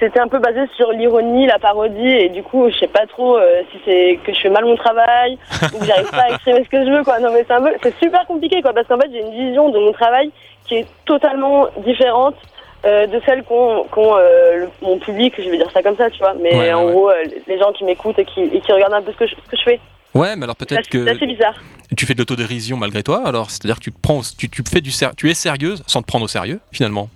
c'était 0.00 0.20
un 0.20 0.28
peu 0.28 0.38
basé 0.38 0.60
sur 0.76 0.90
l'ironie, 0.92 1.46
la 1.46 1.58
parodie, 1.58 2.08
et 2.08 2.28
du 2.28 2.42
coup, 2.42 2.68
je 2.70 2.78
sais 2.78 2.88
pas 2.88 3.06
trop 3.06 3.36
euh, 3.36 3.62
si 3.70 3.78
c'est 3.84 4.18
que 4.24 4.34
je 4.34 4.40
fais 4.40 4.50
mal 4.50 4.64
mon 4.64 4.76
travail 4.76 5.38
ou 5.72 5.78
que 5.78 5.84
j'arrive 5.84 6.10
pas 6.10 6.24
à 6.28 6.30
exprimer 6.30 6.64
ce 6.64 6.68
que 6.68 6.84
je 6.84 6.90
veux, 6.90 7.04
quoi. 7.04 7.20
Non, 7.20 7.30
mais 7.32 7.44
c'est 7.46 7.54
un 7.54 7.62
peu, 7.62 7.72
c'est 7.82 7.96
super 7.98 8.26
compliqué, 8.26 8.60
quoi, 8.62 8.72
parce 8.72 8.86
qu'en 8.88 8.98
fait, 8.98 9.10
j'ai 9.12 9.20
une 9.20 9.32
vision 9.32 9.70
de 9.70 9.78
mon 9.78 9.92
travail 9.92 10.30
qui 10.66 10.76
est 10.76 10.86
totalement 11.04 11.68
différente 11.84 12.36
euh, 12.84 13.06
de 13.06 13.20
celle 13.24 13.44
qu'ont 13.44 13.86
euh, 13.96 14.66
mon 14.82 14.98
public, 14.98 15.34
je 15.38 15.48
vais 15.48 15.56
dire 15.56 15.70
ça 15.72 15.82
comme 15.82 15.96
ça, 15.96 16.10
tu 16.10 16.18
vois. 16.18 16.34
Mais 16.34 16.72
en 16.72 16.90
gros, 16.90 17.10
les 17.46 17.58
gens 17.58 17.72
qui 17.72 17.84
m'écoutent 17.84 18.18
et 18.18 18.24
qui, 18.24 18.42
et 18.42 18.60
qui 18.60 18.72
regardent 18.72 18.94
un 18.94 19.02
peu 19.02 19.12
ce 19.12 19.16
que 19.16 19.26
je, 19.26 19.34
ce 19.34 19.50
que 19.50 19.56
je 19.56 19.62
fais. 19.62 19.80
Ouais, 20.14 20.36
mais 20.36 20.44
alors 20.44 20.56
peut-être 20.56 20.88
que. 20.88 21.04
C'est 21.04 21.10
assez 21.10 21.26
bizarre. 21.26 21.54
Tu 21.96 22.06
fais 22.06 22.14
de 22.14 22.20
l'autodérision 22.20 22.76
malgré 22.76 23.02
toi, 23.02 23.22
alors 23.24 23.50
c'est-à-dire 23.50 23.76
que 23.76 23.84
tu 23.84 23.90
prends, 23.90 24.20
tu, 24.38 24.48
tu 24.48 24.62
fais 24.68 24.80
du 24.80 24.90
tu 25.16 25.30
es 25.30 25.34
sérieuse 25.34 25.82
sans 25.86 26.02
te 26.02 26.06
prendre 26.06 26.24
au 26.24 26.28
sérieux 26.28 26.60
finalement. 26.72 27.08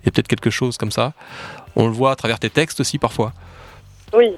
Il 0.00 0.06
y 0.06 0.08
a 0.08 0.12
peut-être 0.12 0.28
quelque 0.28 0.50
chose 0.50 0.76
comme 0.76 0.90
ça. 0.90 1.12
On 1.76 1.86
le 1.86 1.92
voit 1.92 2.12
à 2.12 2.16
travers 2.16 2.38
tes 2.38 2.50
textes 2.50 2.80
aussi 2.80 2.98
parfois. 2.98 3.32
Oui. 4.12 4.32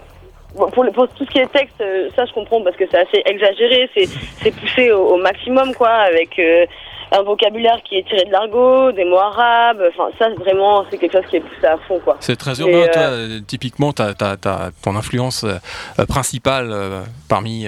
pour, 0.54 1.08
tout 1.14 1.24
ce 1.24 1.30
qui 1.30 1.38
est 1.38 1.52
texte, 1.52 1.80
euh, 1.80 2.08
ça 2.14 2.24
je 2.26 2.32
comprends 2.32 2.62
parce 2.62 2.76
que 2.76 2.84
c'est 2.90 2.98
assez 2.98 3.22
exagéré, 3.26 3.90
c'est 3.94 4.50
poussé 4.52 4.92
au, 4.92 5.16
maximum 5.16 5.74
quoi, 5.74 5.88
avec 5.88 6.38
euh, 6.38 6.66
un 7.10 7.22
vocabulaire 7.22 7.80
qui 7.84 7.96
est 7.96 8.08
tiré 8.08 8.24
de 8.24 8.30
l'argot, 8.30 8.92
des 8.92 9.04
mots 9.04 9.18
arabes, 9.18 9.82
enfin 9.88 10.10
ça 10.18 10.28
vraiment 10.30 10.84
c'est 10.90 10.98
quelque 10.98 11.18
chose 11.18 11.28
qui 11.28 11.36
est 11.36 11.40
poussé 11.40 11.66
à 11.66 11.76
fond 11.88 11.98
quoi. 12.04 12.16
C'est 12.20 12.36
très 12.36 12.60
urbain, 12.60 12.86
toi, 12.92 13.02
euh, 13.02 13.40
typiquement 13.40 13.92
ta, 13.92 14.14
ton 14.14 14.94
influence 14.94 15.44
principale 16.08 16.72
parmi 17.28 17.66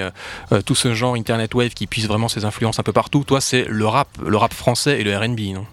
tout 0.65 0.77
ce 0.77 0.95
genre 0.95 1.15
internet 1.17 1.55
wave 1.55 1.71
qui 1.71 1.89
puise 1.89 2.07
vraiment 2.07 2.29
ses 2.29 2.45
influences 2.45 2.79
un 2.79 2.85
peu 2.85 2.93
partout, 2.93 3.25
toi 3.25 3.41
c'est 3.41 3.65
le 3.69 3.87
rap, 3.87 4.09
le 4.25 4.37
rap 4.37 4.53
français 4.53 5.01
et 5.01 5.05
le 5.05 5.17
R&B 5.17 5.55
non? 5.55 5.67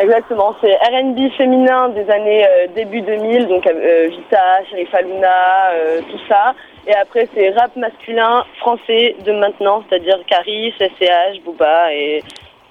Exactement, 0.00 0.54
c'est 0.60 0.74
R&B 0.74 1.28
féminin 1.36 1.88
des 1.88 2.08
années 2.08 2.46
euh, 2.46 2.68
début 2.74 3.00
2000, 3.00 3.48
donc 3.48 3.66
euh, 3.66 4.08
Vita, 4.08 4.64
Sheriff 4.70 4.94
Aluna, 4.94 5.70
euh, 5.72 6.00
tout 6.08 6.20
ça. 6.28 6.54
Et 6.86 6.94
après 6.94 7.28
c'est 7.34 7.50
rap 7.50 7.74
masculin 7.74 8.44
français 8.58 9.16
de 9.24 9.32
maintenant, 9.32 9.82
c'est-à-dire 9.88 10.18
Caris, 10.28 10.72
SCH, 10.78 11.42
Booba 11.44 11.92
et 11.92 12.22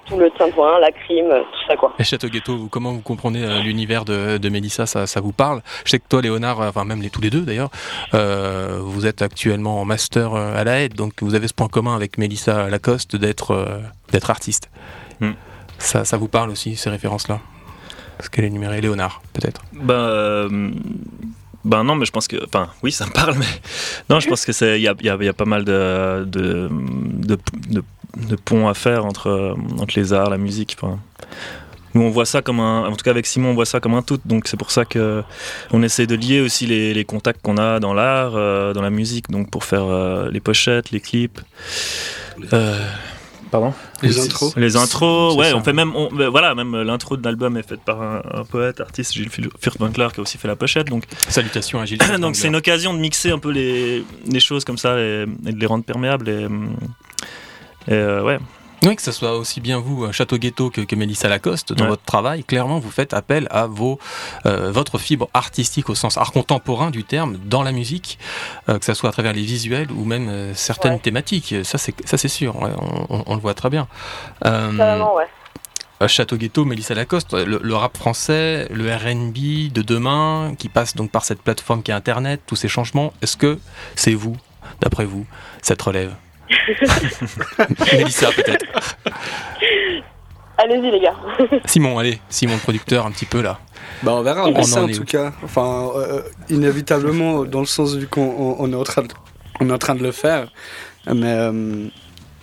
tout 0.06 0.16
le 0.16 0.30
point, 0.52 0.80
la 0.80 0.90
crime, 0.90 1.28
tout 1.28 1.66
ça 1.68 1.76
quoi. 1.76 1.92
Et 1.98 2.04
Château 2.04 2.28
Ghetto, 2.28 2.56
vous, 2.56 2.68
comment 2.70 2.92
vous 2.92 3.02
comprenez 3.02 3.62
l'univers 3.62 4.06
de, 4.06 4.38
de 4.38 4.48
Mélissa? 4.48 4.86
Ça, 4.86 5.06
ça 5.06 5.20
vous 5.20 5.32
parle? 5.32 5.60
Je 5.84 5.90
sais 5.90 5.98
que 5.98 6.08
toi 6.08 6.22
Léonard, 6.22 6.60
enfin 6.60 6.86
même 6.86 7.02
les 7.02 7.10
tous 7.10 7.20
les 7.20 7.28
deux 7.28 7.42
d'ailleurs, 7.42 7.68
vous 8.14 9.06
êtes 9.06 9.20
actuellement 9.20 9.82
en 9.82 9.84
master 9.84 10.34
à 10.34 10.64
la 10.64 10.80
aide, 10.80 10.94
donc 10.94 11.12
vous 11.20 11.34
avez 11.34 11.46
ce 11.46 11.52
point 11.52 11.68
commun 11.68 11.94
avec 11.94 12.16
Mélissa 12.16 12.70
Lacoste 12.70 13.16
d'être 13.16 13.82
d'être 14.12 14.30
artiste. 14.30 14.70
Hmm. 15.20 15.32
Ça, 15.78 16.04
ça 16.04 16.16
vous 16.16 16.28
parle 16.28 16.50
aussi, 16.50 16.76
ces 16.76 16.90
références-là? 16.90 17.40
Parce 18.16 18.28
qu'elle 18.28 18.44
est 18.44 18.50
numérée 18.50 18.80
Léonard, 18.80 19.22
peut-être 19.32 19.62
Ben. 19.72 20.72
Ben 21.64 21.84
non, 21.84 21.96
mais 21.96 22.06
je 22.06 22.12
pense 22.12 22.28
que, 22.28 22.36
enfin, 22.44 22.70
oui, 22.82 22.92
ça 22.92 23.04
me 23.04 23.10
parle, 23.10 23.34
mais 23.38 23.46
non, 24.10 24.20
je 24.20 24.28
pense 24.28 24.46
que 24.46 24.52
c'est, 24.52 24.78
il 24.78 24.82
y 24.82 24.88
a, 24.88 24.94
y 25.00 25.28
a, 25.28 25.32
pas 25.32 25.44
mal 25.44 25.64
de 25.64 26.24
de, 26.24 26.70
de, 28.16 28.36
ponts 28.36 28.68
à 28.68 28.74
faire 28.74 29.04
entre 29.04 29.56
entre 29.78 29.98
les 29.98 30.12
arts, 30.12 30.30
la 30.30 30.38
musique. 30.38 30.76
Enfin, 30.80 30.98
nous, 31.94 32.02
on 32.02 32.10
voit 32.10 32.26
ça 32.26 32.42
comme 32.42 32.60
un, 32.60 32.86
en 32.86 32.92
tout 32.92 33.02
cas 33.02 33.10
avec 33.10 33.26
Simon, 33.26 33.50
on 33.50 33.54
voit 33.54 33.66
ça 33.66 33.80
comme 33.80 33.94
un 33.94 34.02
tout. 34.02 34.20
Donc 34.24 34.46
c'est 34.46 34.56
pour 34.56 34.70
ça 34.70 34.84
que 34.84 35.22
on 35.72 35.82
essaie 35.82 36.06
de 36.06 36.14
lier 36.14 36.40
aussi 36.40 36.66
les, 36.66 36.94
les 36.94 37.04
contacts 37.04 37.42
qu'on 37.42 37.58
a 37.58 37.80
dans 37.80 37.92
l'art, 37.92 38.32
euh, 38.36 38.72
dans 38.72 38.82
la 38.82 38.90
musique, 38.90 39.28
donc 39.30 39.50
pour 39.50 39.64
faire 39.64 39.84
euh, 39.84 40.30
les 40.30 40.40
pochettes, 40.40 40.90
les 40.90 41.00
clips. 41.00 41.40
Euh, 42.52 42.88
Pardon 43.50 43.72
Les 44.02 44.18
intros. 44.18 44.54
Les 44.56 44.76
intros, 44.76 45.36
ouais, 45.36 45.52
on 45.54 45.62
fait 45.62 45.72
même, 45.72 45.92
voilà, 46.30 46.54
même 46.54 46.82
l'intro 46.82 47.16
de 47.16 47.24
l'album 47.24 47.56
est 47.56 47.66
faite 47.66 47.80
par 47.80 48.02
un, 48.02 48.44
poète, 48.44 48.80
artiste, 48.80 49.14
Gilles 49.14 49.30
Furtwängler, 49.30 50.08
qui 50.12 50.20
a 50.20 50.22
aussi 50.22 50.38
fait 50.38 50.48
la 50.48 50.56
pochette. 50.56 50.88
Donc, 50.88 51.04
salutations 51.28 51.80
à 51.80 51.84
Gilles. 51.84 51.98
donc 52.20 52.36
c'est 52.36 52.48
une 52.48 52.56
occasion 52.56 52.92
de 52.94 52.98
mixer 52.98 53.30
un 53.30 53.38
peu 53.38 53.50
les, 53.50 54.04
les 54.26 54.40
choses 54.40 54.64
comme 54.64 54.78
ça 54.78 54.98
et, 54.98 55.26
de 55.26 55.58
les 55.58 55.66
rendre 55.66 55.84
perméables 55.84 56.28
et, 56.28 56.42
et 57.88 57.94
euh, 57.94 58.22
ouais. 58.22 58.38
Oui, 58.84 58.94
que 58.94 59.02
ce 59.02 59.10
soit 59.10 59.36
aussi 59.36 59.60
bien 59.60 59.78
vous, 59.78 60.04
euh, 60.04 60.12
Château 60.12 60.38
Ghetto, 60.38 60.70
que, 60.70 60.80
que 60.80 60.94
Mélissa 60.94 61.28
Lacoste, 61.28 61.72
dans 61.72 61.86
votre 61.86 62.04
travail, 62.04 62.44
clairement, 62.44 62.78
vous 62.78 62.90
faites 62.90 63.12
appel 63.12 63.48
à 63.50 63.66
vos, 63.66 63.98
euh, 64.46 64.70
votre 64.70 64.98
fibre 64.98 65.28
artistique 65.34 65.88
au 65.88 65.96
sens 65.96 66.16
art 66.16 66.30
contemporain 66.30 66.90
du 66.90 67.02
terme 67.02 67.38
dans 67.44 67.62
la 67.62 67.72
musique, 67.72 68.18
euh, 68.68 68.78
que 68.78 68.84
ce 68.84 68.94
soit 68.94 69.08
à 69.08 69.12
travers 69.12 69.32
les 69.32 69.42
visuels 69.42 69.90
ou 69.90 70.04
même 70.04 70.54
certaines 70.54 71.00
thématiques. 71.00 71.54
Ça, 71.64 71.76
c'est 71.78 71.94
ça, 72.06 72.16
c'est 72.16 72.28
sûr. 72.28 72.54
on, 73.08 73.34
le 73.34 73.40
voit 73.40 73.54
très 73.54 73.70
bien. 73.70 73.88
ouais. 74.44 76.08
Château 76.08 76.36
Ghetto, 76.36 76.64
Mélissa 76.64 76.94
Lacoste, 76.94 77.34
le, 77.34 77.58
le 77.60 77.74
rap 77.74 77.96
français, 77.96 78.68
le 78.70 78.94
RB 78.94 79.72
de 79.72 79.82
demain, 79.82 80.54
qui 80.56 80.68
passe 80.68 80.94
donc 80.94 81.10
par 81.10 81.24
cette 81.24 81.42
plateforme 81.42 81.82
qui 81.82 81.90
est 81.90 81.94
Internet, 81.94 82.40
tous 82.46 82.54
ces 82.54 82.68
changements, 82.68 83.12
est-ce 83.22 83.36
que 83.36 83.58
c'est 83.96 84.14
vous, 84.14 84.36
d'après 84.80 85.04
vous, 85.04 85.26
cette 85.60 85.82
relève? 85.82 86.14
Mélissa, 87.92 88.30
peut-être. 88.32 88.64
Allez-y, 90.58 90.90
les 90.90 91.00
gars. 91.00 91.14
Simon, 91.66 91.98
allez, 91.98 92.18
Simon, 92.28 92.58
producteur, 92.58 93.06
un 93.06 93.12
petit 93.12 93.26
peu 93.26 93.40
là. 93.40 93.60
Bah, 94.02 94.12
on 94.14 94.22
verra, 94.22 94.46
on, 94.48 94.54
en, 94.54 94.82
en 94.82 94.88
tout 94.88 95.04
cas. 95.04 95.32
Enfin, 95.44 95.90
euh, 95.94 96.22
inévitablement, 96.50 97.44
dans 97.44 97.60
le 97.60 97.66
sens 97.66 97.94
vu 97.94 98.08
qu'on 98.08 98.56
on 98.58 98.72
est, 98.72 98.76
en 98.76 98.82
train 98.82 99.02
de, 99.02 99.08
on 99.60 99.70
est 99.70 99.72
en 99.72 99.78
train 99.78 99.94
de 99.94 100.02
le 100.02 100.12
faire. 100.12 100.50
Mais. 101.06 101.32
Euh, 101.32 101.88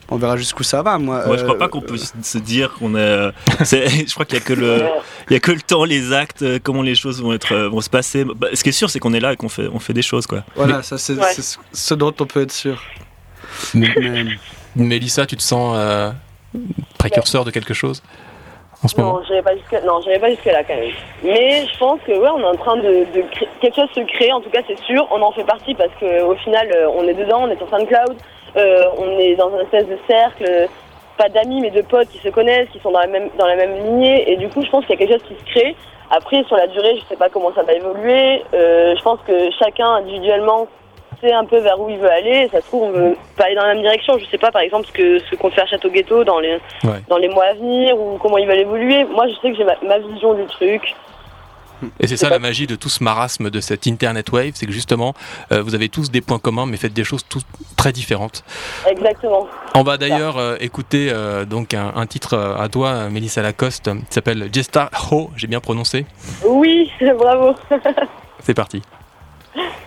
on 0.07 0.17
verra 0.17 0.37
jusqu'où 0.37 0.61
ça 0.61 0.83
va. 0.83 0.99
Moi, 0.99 1.23
je 1.35 1.43
crois 1.43 1.57
pas 1.57 1.67
qu'on 1.67 1.81
peut 1.81 1.97
se 1.97 2.37
dire 2.37 2.73
qu'on 2.73 2.95
est. 2.95 3.31
je 3.59 4.13
crois 4.13 4.25
qu'il 4.25 4.37
y 4.37 4.41
a 4.41 4.43
que 4.43 4.53
le, 4.53 4.83
il 5.29 5.33
y 5.33 5.35
a 5.35 5.39
que 5.39 5.51
le 5.51 5.61
temps, 5.61 5.83
les 5.83 6.13
actes, 6.13 6.45
comment 6.61 6.83
les 6.83 6.93
choses 6.93 7.23
vont 7.23 7.33
être, 7.33 7.55
vont 7.55 7.81
se 7.81 7.89
passer. 7.89 8.23
Bah, 8.23 8.49
ce 8.53 8.63
qui 8.63 8.69
est 8.69 8.71
sûr, 8.71 8.89
c'est 8.89 8.99
qu'on 8.99 9.13
est 9.13 9.19
là 9.19 9.33
et 9.33 9.35
qu'on 9.35 9.49
fait, 9.49 9.67
on 9.67 9.79
fait 9.79 9.93
des 9.93 10.03
choses, 10.03 10.27
quoi. 10.27 10.43
Voilà, 10.55 10.83
ça 10.83 10.99
c'est 10.99 11.15
ce 11.73 11.93
dont 11.95 12.13
on 12.19 12.25
peut 12.25 12.41
être 12.41 12.51
sûr. 12.51 12.79
Mélissa, 14.75 15.25
tu 15.25 15.37
te 15.37 15.41
sens 15.41 15.75
euh, 15.77 16.11
précurseur 16.97 17.45
de 17.45 17.51
quelque 17.51 17.73
chose 17.73 18.03
en 18.83 18.87
ce 18.87 18.99
non, 18.99 19.07
moment? 19.07 19.19
pas 19.43 19.81
Non, 19.85 20.01
j'avais 20.01 20.19
pas 20.19 20.29
jusque 20.29 20.45
là 20.45 20.63
quand 20.63 20.75
même. 20.75 20.91
Mais 21.23 21.65
je 21.65 21.77
pense 21.77 21.99
que 22.05 22.11
ouais, 22.11 22.29
on 22.29 22.39
est 22.39 22.45
en 22.45 22.55
train 22.55 22.77
de, 22.77 23.05
quelque 23.61 23.75
chose 23.75 23.89
se 23.95 24.01
créer. 24.01 24.33
En 24.33 24.41
tout 24.41 24.49
cas, 24.49 24.61
c'est 24.67 24.79
sûr. 24.79 25.07
On 25.11 25.21
en 25.21 25.31
fait 25.31 25.45
partie 25.45 25.73
parce 25.75 25.91
qu'au 25.99 26.35
final, 26.35 26.69
euh, 26.75 26.89
on 26.95 27.07
est 27.07 27.13
dedans. 27.13 27.43
On 27.43 27.49
est 27.49 27.57
sur 27.57 27.69
SoundCloud. 27.69 28.17
Euh, 28.57 28.83
on 28.97 29.17
est 29.19 29.35
dans 29.35 29.53
un 29.53 29.61
espèce 29.61 29.87
de 29.87 29.97
cercle, 30.07 30.69
pas 31.17 31.29
d'amis, 31.29 31.61
mais 31.61 31.71
de 31.71 31.81
potes 31.81 32.09
qui 32.09 32.19
se 32.19 32.29
connaissent, 32.29 32.69
qui 32.69 32.79
sont 32.79 32.91
dans 32.91 32.99
la 32.99 33.07
même 33.07 33.29
dans 33.37 33.47
la 33.47 33.55
même 33.55 33.75
lignée. 33.85 34.31
Et 34.31 34.37
du 34.37 34.49
coup, 34.49 34.63
je 34.63 34.69
pense 34.69 34.85
qu'il 34.85 34.99
y 34.99 35.03
a 35.03 35.05
quelque 35.05 35.19
chose 35.19 35.27
qui 35.29 35.35
se 35.35 35.51
crée. 35.51 35.75
Après, 36.11 36.43
sur 36.43 36.55
la 36.55 36.67
durée, 36.67 36.99
je 37.01 37.05
sais 37.07 37.17
pas 37.17 37.29
comment 37.29 37.51
ça 37.55 37.63
va 37.63 37.73
évoluer. 37.73 38.43
je 38.53 39.01
pense 39.01 39.19
que 39.25 39.49
chacun 39.57 39.87
individuellement 39.95 40.67
sait 41.25 41.33
un 41.33 41.45
peu 41.45 41.59
vers 41.59 41.79
où 41.79 41.89
il 41.89 41.97
veut 41.97 42.11
aller. 42.11 42.47
ça 42.51 42.61
se 42.61 42.67
trouve, 42.67 42.83
on 42.83 42.91
veut 42.91 43.17
pas 43.35 43.45
aller 43.45 43.55
dans 43.55 43.65
la 43.65 43.73
même 43.73 43.81
direction. 43.81 44.17
Je 44.17 44.25
sais 44.25 44.37
pas, 44.37 44.51
par 44.51 44.61
exemple, 44.61 44.87
ce 44.87 44.91
que 44.91 45.19
ce 45.19 45.35
qu'on 45.35 45.49
fait 45.49 45.61
à 45.61 45.65
Château 45.65 45.89
Ghetto 45.89 46.23
dans 46.23 46.39
les 46.39 46.59
dans 47.09 47.17
les 47.17 47.29
mois 47.29 47.45
à 47.45 47.53
venir 47.53 47.99
ou 47.99 48.17
comment 48.17 48.37
il 48.37 48.47
va 48.47 48.55
évoluer. 48.55 49.03
Moi, 49.05 49.27
je 49.27 49.33
sais 49.41 49.51
que 49.51 49.57
j'ai 49.57 49.65
ma, 49.87 49.99
vision 49.99 50.33
du 50.33 50.45
truc. 50.45 50.95
Et 51.99 52.07
c'est 52.07 52.17
ça 52.17 52.29
la 52.29 52.39
magie 52.39 52.67
de 52.67 52.75
tout 52.75 52.87
ce 52.87 53.03
marasme 53.03 53.49
de 53.49 53.59
cette 53.59 53.85
Internet 53.85 54.31
Wave, 54.31 54.51
c'est 54.55 54.65
que 54.65 54.71
justement, 54.71 55.13
euh, 55.51 55.61
vous 55.61 55.75
avez 55.75 55.89
tous 55.89 56.09
des 56.09 56.21
points 56.21 56.39
communs, 56.39 56.65
mais 56.65 56.77
faites 56.77 56.93
des 56.93 57.03
choses 57.03 57.25
toutes 57.27 57.45
très 57.75 57.91
différentes. 57.91 58.45
Exactement. 58.89 59.47
On 59.75 59.83
va 59.83 59.97
d'ailleurs 59.97 60.37
euh, 60.37 60.55
écouter 60.61 61.09
euh, 61.11 61.43
donc 61.43 61.73
un, 61.73 62.05
titre 62.05 62.37
à 62.37 62.69
toi, 62.69 63.09
Mélissa 63.09 63.41
Lacoste, 63.41 63.89
qui 63.93 64.13
s'appelle 64.13 64.49
Jesta 64.53 64.89
Ho, 65.11 65.31
j'ai 65.35 65.47
bien 65.47 65.59
prononcé 65.59 66.05
Oui, 66.45 66.89
bravo. 67.17 67.55
c'est 68.39 68.53
parti. 68.53 68.81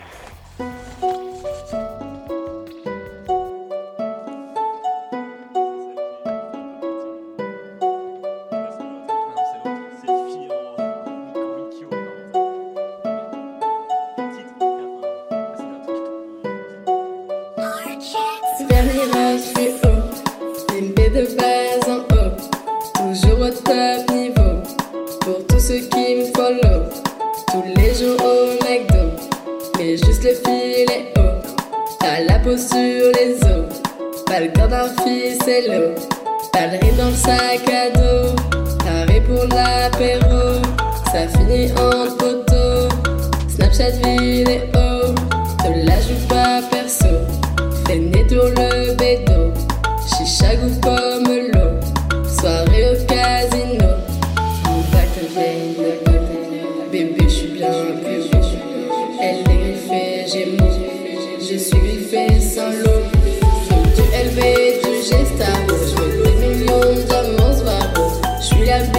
Yeah. 68.68 68.97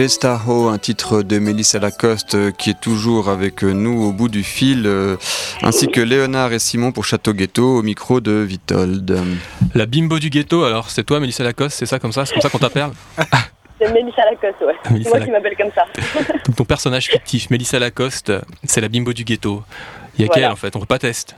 Gestaho, 0.00 0.68
un 0.68 0.78
titre 0.78 1.20
de 1.20 1.38
Mélissa 1.38 1.78
Lacoste 1.78 2.34
euh, 2.34 2.50
qui 2.52 2.70
est 2.70 2.80
toujours 2.80 3.28
avec 3.28 3.62
euh, 3.62 3.72
nous 3.72 4.02
au 4.02 4.12
bout 4.12 4.30
du 4.30 4.42
fil, 4.42 4.84
euh, 4.86 5.18
ainsi 5.60 5.88
que 5.88 6.00
Léonard 6.00 6.54
et 6.54 6.58
Simon 6.58 6.90
pour 6.90 7.04
Château 7.04 7.34
Ghetto 7.34 7.76
au 7.76 7.82
micro 7.82 8.22
de 8.22 8.32
Vitold. 8.32 9.14
La 9.74 9.84
bimbo 9.84 10.18
du 10.18 10.30
ghetto, 10.30 10.64
alors 10.64 10.88
c'est 10.88 11.04
toi 11.04 11.20
Mélissa 11.20 11.44
Lacoste, 11.44 11.76
c'est 11.78 11.84
ça 11.84 11.98
comme 11.98 12.12
ça 12.12 12.24
C'est 12.24 12.32
comme 12.32 12.40
ça 12.40 12.48
qu'on 12.48 12.56
t'appelle? 12.56 12.88
C'est 13.78 13.92
Mélissa 13.92 14.22
Lacoste, 14.24 14.62
ouais. 14.62 14.74
C'est 15.02 15.08
moi 15.10 15.20
qui 15.20 15.30
m'appelle 15.30 15.56
comme 15.58 15.70
ça. 15.74 15.84
Donc 16.46 16.56
ton 16.56 16.64
personnage 16.64 17.08
fictif, 17.08 17.50
Mélissa 17.50 17.78
Lacoste, 17.78 18.32
c'est 18.64 18.80
la 18.80 18.88
bimbo 18.88 19.12
du 19.12 19.24
ghetto. 19.24 19.62
Il 20.16 20.24
y 20.24 20.24
a 20.24 20.28
qu'elle 20.28 20.46
en 20.46 20.56
fait, 20.56 20.74
on 20.76 20.80
peut 20.80 20.86
pas 20.86 20.98
tester. 20.98 21.34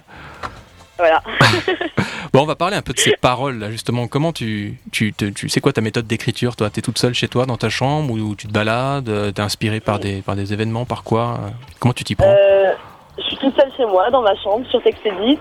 Voilà. 1.03 1.21
bon, 2.33 2.43
on 2.43 2.47
va 2.47 2.55
parler 2.55 2.77
un 2.77 2.83
peu 2.83 2.93
de 2.93 2.99
ces 3.01 3.17
paroles 3.21 3.59
là, 3.59 3.73
justement. 3.73 4.07
Comment 4.07 4.33
tu, 4.33 4.79
tu, 4.93 5.13
tu 5.13 5.49
sais 5.49 5.61
quoi 5.61 5.73
ta 5.73 5.81
méthode 5.81 6.07
d'écriture 6.07 6.55
Toi, 6.55 6.71
tu 6.71 6.79
es 6.79 6.83
toute 6.83 6.99
seule 6.99 7.13
chez 7.13 7.27
toi 7.27 7.45
dans 7.45 7.57
ta 7.57 7.71
chambre 7.71 8.15
ou 8.15 8.37
tu 8.37 8.47
te 8.47 8.53
balades 8.53 9.09
euh, 9.09 9.33
T'es 9.33 9.43
inspiré 9.43 9.81
par 9.81 9.99
des, 9.99 10.23
par 10.23 10.37
des 10.37 10.53
événements, 10.53 10.85
par 10.85 11.03
quoi? 11.03 11.41
Comment 11.81 11.93
tu 11.93 12.05
t'y 12.05 12.15
prends? 12.15 12.29
Euh, 12.29 12.73
Je 13.19 13.23
suis 13.25 13.37
toute 13.39 13.57
seule 13.57 13.73
chez 13.77 13.85
moi, 13.85 14.11
dans 14.11 14.23
ma 14.23 14.37
chambre, 14.37 14.65
sur 14.71 14.81
Textedit. 14.81 15.41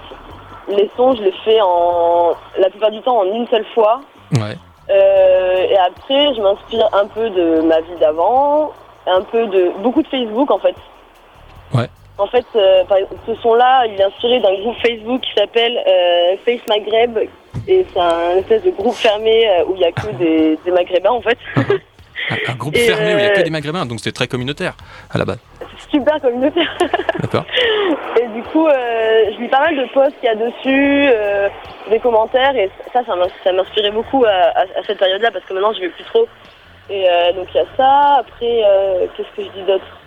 Les 0.67 0.89
sons, 0.97 1.15
je 1.15 1.21
les 1.21 1.33
fais 1.45 1.59
en, 1.61 2.31
la 2.59 2.71
plupart 2.71 2.89
du 2.89 3.01
temps 3.01 3.19
en 3.19 3.25
une 3.25 3.47
seule 3.49 3.65
fois. 3.75 4.01
Ouais. 4.33 4.57
Euh, 4.89 5.67
et 5.69 5.77
après, 5.77 6.33
je 6.33 6.41
m'inspire 6.41 6.89
un 6.91 7.05
peu 7.05 7.29
de 7.29 7.61
ma 7.61 7.81
vie 7.81 7.99
d'avant, 7.99 8.71
un 9.05 9.21
peu 9.21 9.45
de 9.45 9.71
beaucoup 9.83 10.01
de 10.01 10.07
Facebook 10.07 10.49
en 10.49 10.57
fait. 10.57 10.75
Ouais. 11.71 11.87
En 12.17 12.27
fait, 12.27 12.45
euh, 12.55 12.83
ce 13.25 13.35
son-là, 13.35 13.85
il 13.87 13.99
est 13.99 14.03
inspiré 14.03 14.39
d'un 14.39 14.53
groupe 14.53 14.75
Facebook 14.85 15.21
qui 15.21 15.33
s'appelle 15.35 15.77
euh, 15.87 16.35
Face 16.45 16.61
Maghreb. 16.67 17.17
Et 17.67 17.85
c'est 17.91 17.99
un 17.99 18.37
espèce 18.37 18.63
de 18.63 18.71
groupe 18.71 18.95
fermé 18.95 19.47
euh, 19.47 19.65
où 19.67 19.75
il 19.75 19.79
n'y 19.79 19.85
a 19.85 19.91
que 19.91 20.11
des, 20.17 20.71
Maghrébins, 20.71 21.11
en 21.11 21.21
fait. 21.21 21.37
un, 21.55 22.55
groupe 22.55 22.77
fermé 22.77 23.15
où 23.15 23.17
il 23.17 23.23
n'y 23.23 23.29
a 23.29 23.29
que 23.29 23.41
des 23.41 23.49
Maghrébins, 23.49 23.85
donc 23.85 23.99
c'est 24.01 24.11
très 24.11 24.27
communautaire 24.27 24.73
à 25.09 25.17
la 25.17 25.25
base. 25.25 25.39
C'est 25.59 25.97
super 25.97 26.19
communautaire. 26.21 26.77
D'accord. 27.19 27.45
Et 28.19 28.27
du 28.27 28.43
coup, 28.43 28.67
je 28.69 29.41
lis 29.41 29.47
pas 29.47 29.61
mal 29.61 29.75
de 29.75 29.91
posts 29.93 30.15
qu'il 30.19 30.29
y 30.29 30.31
a 30.31 30.35
dessus, 30.35 31.09
des 31.89 31.99
commentaires, 31.99 32.55
et 32.55 32.69
ça, 32.93 33.01
ça 33.05 33.51
m'inspirait 33.51 33.91
beaucoup 33.91 34.25
à, 34.25 34.59
à 34.59 34.83
cette 34.85 34.99
période-là, 34.99 35.31
parce 35.31 35.45
que 35.45 35.53
maintenant, 35.53 35.73
je 35.73 35.81
vais 35.81 35.89
plus 35.89 36.03
trop. 36.05 36.27
Et 36.89 37.05
donc, 37.35 37.47
il 37.53 37.57
y 37.57 37.61
a 37.61 37.65
ça. 37.77 38.17
Après, 38.19 38.63
qu'est-ce 39.15 39.35
que 39.35 39.43
je 39.43 39.59
dis 39.59 39.65
d'autre? 39.65 40.00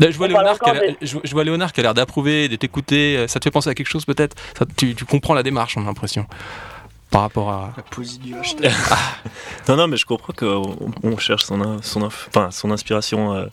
Je 0.00 0.16
vois, 0.16 0.28
Léonard 0.28 0.58
qui 0.58 0.70
a, 0.70 0.74
je, 1.02 1.32
vois 1.32 1.44
Léonard 1.44 1.72
qui 1.72 1.80
a 1.80 1.82
l'air 1.82 1.94
d'approuver, 1.94 2.48
de 2.48 2.56
t'écouter. 2.56 3.26
Ça 3.28 3.40
te 3.40 3.44
fait 3.44 3.50
penser 3.50 3.70
à 3.70 3.74
quelque 3.74 3.88
chose 3.88 4.04
peut-être? 4.04 4.36
Tu, 4.76 4.94
comprends 5.04 5.34
la 5.34 5.42
démarche, 5.42 5.76
on 5.76 5.82
a 5.82 5.84
l'impression. 5.84 6.26
par 7.10 7.22
rapport 7.22 7.50
à 7.50 7.72
la 7.76 7.82
poésie 7.82 8.18
du 8.18 8.34
non, 9.68 9.76
non, 9.76 9.88
mais 9.88 9.96
je 9.96 10.04
comprends 10.04 10.32
qu'on 10.32 10.76
on 11.02 11.16
cherche 11.18 11.44
son, 11.44 11.80
son, 11.82 12.02
enfin, 12.02 12.50
son 12.50 12.70
inspiration 12.70 13.34
euh, 13.34 13.46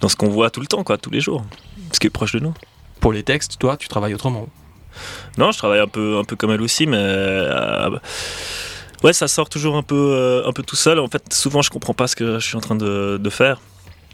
dans 0.00 0.08
ce 0.08 0.16
qu'on 0.16 0.28
voit 0.28 0.50
tout 0.50 0.60
le 0.60 0.66
temps, 0.66 0.82
quoi, 0.84 0.98
tous 0.98 1.10
les 1.10 1.20
jours, 1.20 1.44
ce 1.92 2.00
qui 2.00 2.06
est 2.06 2.10
proche 2.10 2.32
de 2.32 2.40
nous. 2.40 2.54
Pour 3.00 3.12
les 3.12 3.22
textes, 3.22 3.58
toi, 3.58 3.76
tu 3.76 3.88
travailles 3.88 4.14
autrement 4.14 4.48
Non, 5.36 5.52
je 5.52 5.58
travaille 5.58 5.80
un 5.80 5.86
peu, 5.86 6.18
un 6.18 6.24
peu 6.24 6.36
comme 6.36 6.50
elle 6.50 6.62
aussi, 6.62 6.86
mais 6.86 6.96
euh, 6.98 7.90
ouais, 9.04 9.12
ça 9.12 9.28
sort 9.28 9.48
toujours 9.48 9.76
un 9.76 9.82
peu, 9.82 9.94
euh, 9.94 10.48
un 10.48 10.52
peu 10.52 10.62
tout 10.62 10.76
seul. 10.76 10.98
En 10.98 11.08
fait, 11.08 11.32
souvent, 11.32 11.62
je 11.62 11.70
comprends 11.70 11.94
pas 11.94 12.06
ce 12.06 12.16
que 12.16 12.38
je 12.38 12.46
suis 12.46 12.56
en 12.56 12.60
train 12.60 12.74
de, 12.74 13.18
de 13.20 13.30
faire 13.30 13.60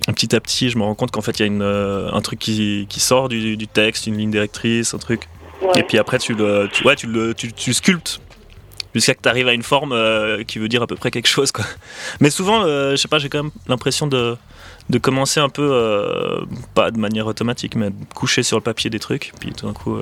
petit 0.09 0.35
à 0.35 0.41
petit, 0.41 0.71
je 0.71 0.79
me 0.79 0.83
rends 0.83 0.95
compte 0.95 1.11
qu'en 1.11 1.23
fait, 1.23 1.39
il 1.39 1.41
y 1.41 1.45
a 1.45 1.47
une, 1.47 1.63
un 1.63 2.21
truc 2.21 2.39
qui, 2.39 2.87
qui 2.89 3.01
sort 3.01 3.29
du, 3.29 3.57
du, 3.57 3.69
texte, 3.69 4.07
une 4.07 4.17
ligne 4.17 4.31
directrice, 4.31 4.95
un 4.95 4.99
truc. 4.99 5.29
Et 5.77 5.83
puis 5.83 5.99
après, 5.99 6.19
tu 6.19 6.35
le, 6.35 6.69
tu, 6.73 6.85
ouais, 6.87 6.97
tu 6.97 7.07
le, 7.07 7.35
tu, 7.35 7.53
tu 7.53 7.73
sculptes 7.73 8.21
jusqu'à 8.95 9.15
que 9.15 9.23
tu 9.23 9.29
arrives 9.29 9.49
à 9.49 9.53
une 9.53 9.63
forme 9.63 9.93
euh, 9.93 10.45
qui 10.45 10.59
veut 10.59 10.69
dire 10.69 10.83
à 10.83 10.87
peu 10.87 10.97
près 10.97 11.11
quelque 11.11 11.27
chose. 11.27 11.53
Quoi. 11.53 11.65
Mais 12.21 12.31
souvent, 12.31 12.65
euh, 12.65 12.93
je 12.93 12.97
sais 12.97 13.09
pas, 13.09 13.19
j'ai 13.19 13.29
quand 13.29 13.43
même 13.43 13.53
l'impression 13.67 14.07
de, 14.07 14.37
de 14.91 14.99
commencer 14.99 15.41
un 15.41 15.49
peu, 15.49 15.69
euh, 15.73 16.45
pas 16.75 16.91
de 16.91 16.99
manière 16.99 17.27
automatique, 17.27 17.75
mais 17.77 17.91
de 17.91 17.97
coucher 18.15 18.43
sur 18.43 18.59
le 18.59 18.63
papier 18.63 18.91
des 18.91 18.99
trucs, 18.99 19.33
puis 19.41 19.53
tout 19.53 19.67
d'un 19.67 19.73
coup... 19.73 19.99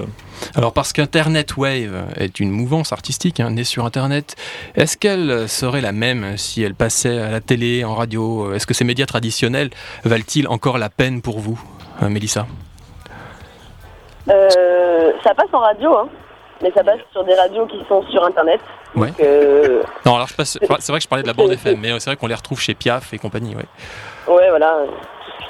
Alors 0.54 0.72
parce 0.72 0.92
qu'Internet 0.92 1.56
Wave 1.56 2.06
est 2.16 2.40
une 2.40 2.50
mouvance 2.50 2.92
artistique 2.92 3.40
hein, 3.40 3.50
née 3.50 3.64
sur 3.64 3.84
Internet, 3.84 4.36
est-ce 4.74 4.96
qu'elle 4.96 5.48
serait 5.48 5.80
la 5.80 5.92
même 5.92 6.36
si 6.36 6.62
elle 6.62 6.74
passait 6.74 7.18
à 7.18 7.30
la 7.30 7.40
télé, 7.40 7.84
en 7.84 7.94
radio? 7.94 8.52
Est-ce 8.52 8.66
que 8.66 8.74
ces 8.74 8.84
médias 8.84 9.06
traditionnels 9.06 9.70
valent-ils 10.04 10.48
encore 10.48 10.78
la 10.78 10.90
peine 10.90 11.22
pour 11.22 11.38
vous, 11.38 11.60
Mélissa? 12.02 12.46
Ça 14.26 15.34
passe 15.34 15.48
en 15.52 15.60
radio, 15.60 15.96
hein 15.96 16.08
mais 16.62 16.70
ça 16.74 16.84
passe 16.84 17.00
sur 17.10 17.24
des 17.24 17.34
radios 17.34 17.66
qui 17.66 17.82
sont 17.88 18.02
sur 18.10 18.24
Internet. 18.24 18.60
Ouais. 18.94 19.12
Euh, 19.20 19.82
non, 20.06 20.14
alors 20.14 20.28
c'est 20.28 20.64
vrai 20.64 20.98
que 20.98 21.02
je 21.02 21.08
parlais 21.08 21.22
de 21.22 21.28
la 21.28 21.34
bande 21.34 21.50
FM, 21.50 21.78
mais 21.80 21.98
c'est 21.98 22.10
vrai 22.10 22.16
qu'on 22.16 22.28
les 22.28 22.34
retrouve 22.34 22.60
chez 22.60 22.74
Piaf 22.74 23.12
et 23.12 23.18
compagnie, 23.18 23.54
ouais. 23.54 23.66
Ouais, 24.28 24.48
voilà, 24.50 24.78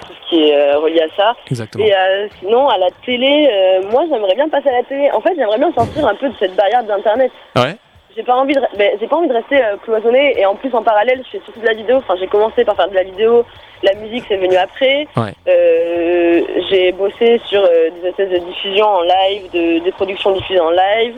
tout 0.06 0.12
ce 0.12 0.28
qui 0.28 0.48
est 0.48 0.56
euh, 0.56 0.78
relié 0.78 1.02
à 1.02 1.16
ça. 1.16 1.34
Exactement. 1.50 1.84
Et 1.84 1.94
euh, 1.94 2.28
sinon, 2.38 2.68
à 2.68 2.78
la 2.78 2.88
télé, 3.04 3.50
moi 3.90 4.04
j'aimerais 4.08 4.34
bien 4.34 4.48
passer 4.48 4.68
à 4.68 4.78
la 4.78 4.82
télé. 4.82 5.10
En 5.12 5.20
fait, 5.20 5.34
j'aimerais 5.36 5.58
bien 5.58 5.72
sortir 5.72 6.06
un 6.06 6.14
peu 6.14 6.28
de 6.28 6.34
cette 6.38 6.54
barrière 6.54 6.84
d'Internet. 6.84 7.30
Ouais. 7.56 7.76
J'ai 8.14 8.22
pas 8.22 8.36
envie 8.36 8.52
de, 8.52 8.60
ben, 8.76 8.90
j'ai 9.00 9.06
pas 9.06 9.16
envie 9.16 9.28
de 9.28 9.32
rester 9.32 9.58
cloisonné 9.84 10.38
et 10.38 10.44
en 10.44 10.54
plus 10.54 10.74
en 10.74 10.82
parallèle, 10.82 11.22
je 11.24 11.30
fais 11.38 11.44
surtout 11.44 11.60
de 11.60 11.66
la 11.66 11.72
vidéo. 11.72 11.96
Enfin, 11.96 12.14
j'ai 12.20 12.26
commencé 12.26 12.62
par 12.62 12.76
faire 12.76 12.90
de 12.90 12.94
la 12.94 13.04
vidéo, 13.04 13.44
la 13.82 13.94
musique 13.94 14.24
c'est 14.28 14.36
venu 14.36 14.54
après. 14.56 15.06
Ouais. 15.16 15.32
j'ai 16.68 16.92
bossé 16.92 17.40
sur 17.46 17.62
des 17.62 18.08
espèces 18.08 18.30
de 18.30 18.38
diffusion 18.38 18.86
en 18.86 19.00
live, 19.00 19.50
de, 19.52 19.82
des 19.82 19.92
productions 19.92 20.32
diffusées 20.32 20.60
en 20.60 20.70
live. 20.70 21.16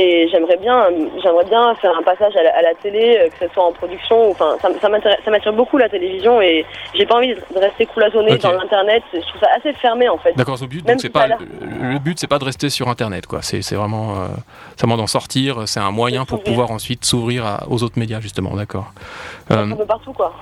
Et 0.00 0.28
j'aimerais 0.30 0.56
bien, 0.58 0.86
j'aimerais 1.20 1.44
bien 1.46 1.74
faire 1.74 1.90
un 1.98 2.02
passage 2.02 2.36
à 2.36 2.62
la, 2.62 2.72
télé, 2.80 3.18
euh, 3.18 3.28
que 3.30 3.44
ce 3.44 3.52
soit 3.52 3.64
en 3.64 3.72
production. 3.72 4.30
Enfin, 4.30 4.56
ça, 4.60 4.70
ça 4.80 5.30
m'attire 5.30 5.52
beaucoup 5.52 5.76
la 5.76 5.88
télévision 5.88 6.40
et 6.40 6.64
j'ai 6.94 7.04
pas 7.04 7.16
envie 7.16 7.34
de 7.34 7.58
rester 7.58 7.84
cloisonné 7.86 8.38
dans 8.38 8.52
l'internet. 8.52 9.02
Je 9.12 9.18
trouve 9.18 9.40
ça 9.40 9.48
assez 9.56 9.72
fermé 9.72 10.08
en 10.08 10.18
fait. 10.18 10.34
D'accord, 10.36 10.56
le 10.60 10.68
but, 10.68 10.84
c'est 11.00 11.08
pas 11.08 11.26
le 11.26 11.98
but, 11.98 12.16
c'est 12.20 12.28
pas 12.28 12.38
de 12.38 12.44
rester 12.44 12.70
sur 12.70 12.88
internet, 12.88 13.26
quoi. 13.26 13.40
C'est 13.42 13.74
vraiment, 13.74 14.12
euh, 14.12 14.26
vraiment 14.78 14.96
d'en 14.96 15.08
sortir. 15.08 15.66
C'est 15.66 15.80
un 15.80 15.90
moyen 15.90 16.24
pour 16.24 16.44
pouvoir 16.44 16.70
ensuite 16.70 17.04
s'ouvrir 17.04 17.64
aux 17.68 17.82
autres 17.82 17.98
médias, 17.98 18.20
justement. 18.20 18.54
D'accord. 18.54 18.92
Euh. 19.50 19.66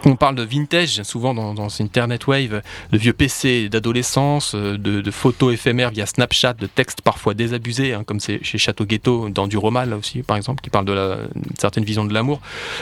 On 0.05 0.17
parle 0.17 0.35
de 0.35 0.43
vintage 0.43 1.03
souvent 1.03 1.35
dans, 1.35 1.55
dans 1.55 1.69
Internet 1.81 2.27
Wave, 2.27 2.63
de 2.91 2.99
vieux 2.99 3.13
PC 3.13 3.69
d'adolescence, 3.69 4.55
euh, 4.55 4.77
de, 4.77 5.01
de, 5.01 5.11
photos 5.11 5.55
éphémères 5.55 5.91
via 5.91 6.07
Snapchat, 6.07 6.55
de 6.55 6.67
textes 6.67 7.03
parfois 7.03 7.35
désabusés, 7.35 7.95
hein, 7.95 8.03
comme 8.05 8.21
c'est 8.21 8.43
chez 8.43 8.59
Château 8.59 8.85
Ghetto 8.85 9.29
dans 9.29 9.46
du 9.47 9.57
roman 9.57 9.85
là 9.85 9.97
aussi, 9.97 10.23
par 10.23 10.37
exemple, 10.37 10.63
qui 10.63 10.71
parle 10.71 10.85
de 10.85 10.93
la, 10.93 11.19
une 11.35 11.57
certaine 11.59 11.85
vision 11.85 12.05
de 12.05 12.15
l'amour. 12.15 12.41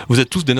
Vous 0.08 0.20
êtes 0.20 0.30
tous 0.30 0.44
des, 0.44 0.54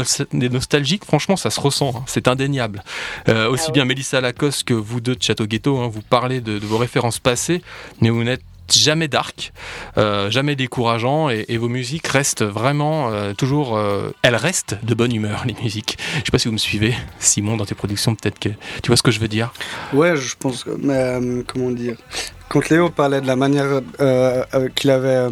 nostalgiques, 0.49 1.05
franchement, 1.05 1.37
ça 1.37 1.51
se 1.51 1.61
ressent, 1.61 1.93
hein, 1.97 2.03
c'est 2.07 2.29
indéniable. 2.29 2.83
Euh, 3.29 3.49
aussi 3.49 3.67
ah 3.69 3.73
bien 3.73 3.85
Mélissa 3.85 4.21
Lacoste 4.21 4.65
que 4.65 4.75
vous 4.75 5.01
deux 5.01 5.15
de 5.17 5.23
Château 5.23 5.47
Ghetto, 5.47 5.79
hein, 5.79 5.89
vous 5.89 6.03
parlez 6.03 6.41
de, 6.41 6.59
de, 6.59 6.67
vos 6.67 6.79
références 6.79 7.19
passées, 7.19 7.63
mais 8.01 8.11
vous 8.11 8.25
n'êtes 8.25 8.43
jamais 8.73 9.09
dark, 9.09 9.53
euh, 9.99 10.31
jamais 10.31 10.57
décourageant, 10.57 11.29
et, 11.29 11.57
vos 11.57 11.69
musiques 11.69 12.07
restent 12.07 12.43
vraiment 12.43 13.11
euh, 13.11 13.33
toujours. 13.33 13.77
Euh, 13.77 14.11
elles 14.23 14.37
restent 14.37 14.77
de 14.83 14.95
bonne 14.95 15.15
humeur, 15.15 15.45
les 15.47 15.55
musiques. 15.63 15.99
Je 16.15 16.19
sais 16.19 16.33
pas 16.33 16.39
si 16.39 16.49
vous 16.49 16.53
me 16.53 16.59
suivez, 16.59 16.95
Simon, 17.19 17.57
dans 17.57 17.67
tes 17.67 17.75
productions, 17.75 18.15
peut-être 18.15 18.39
que 18.39 18.49
tu 18.83 18.89
vois 18.89 18.97
ce 18.97 19.03
que 19.03 19.11
je 19.11 19.21
veux 19.21 19.29
dire? 19.29 19.53
Ouais, 19.93 20.17
je 20.17 20.35
pense. 20.39 20.67
Mais 20.79 21.19
comment 21.47 21.71
dire? 21.71 21.97
Quand 22.55 22.71
Léo 22.71 22.89
parlait 22.89 23.21
de 23.21 23.27
la 23.27 23.35
manière 23.35 23.81
qu'il 24.77 24.91
avait 24.91 25.29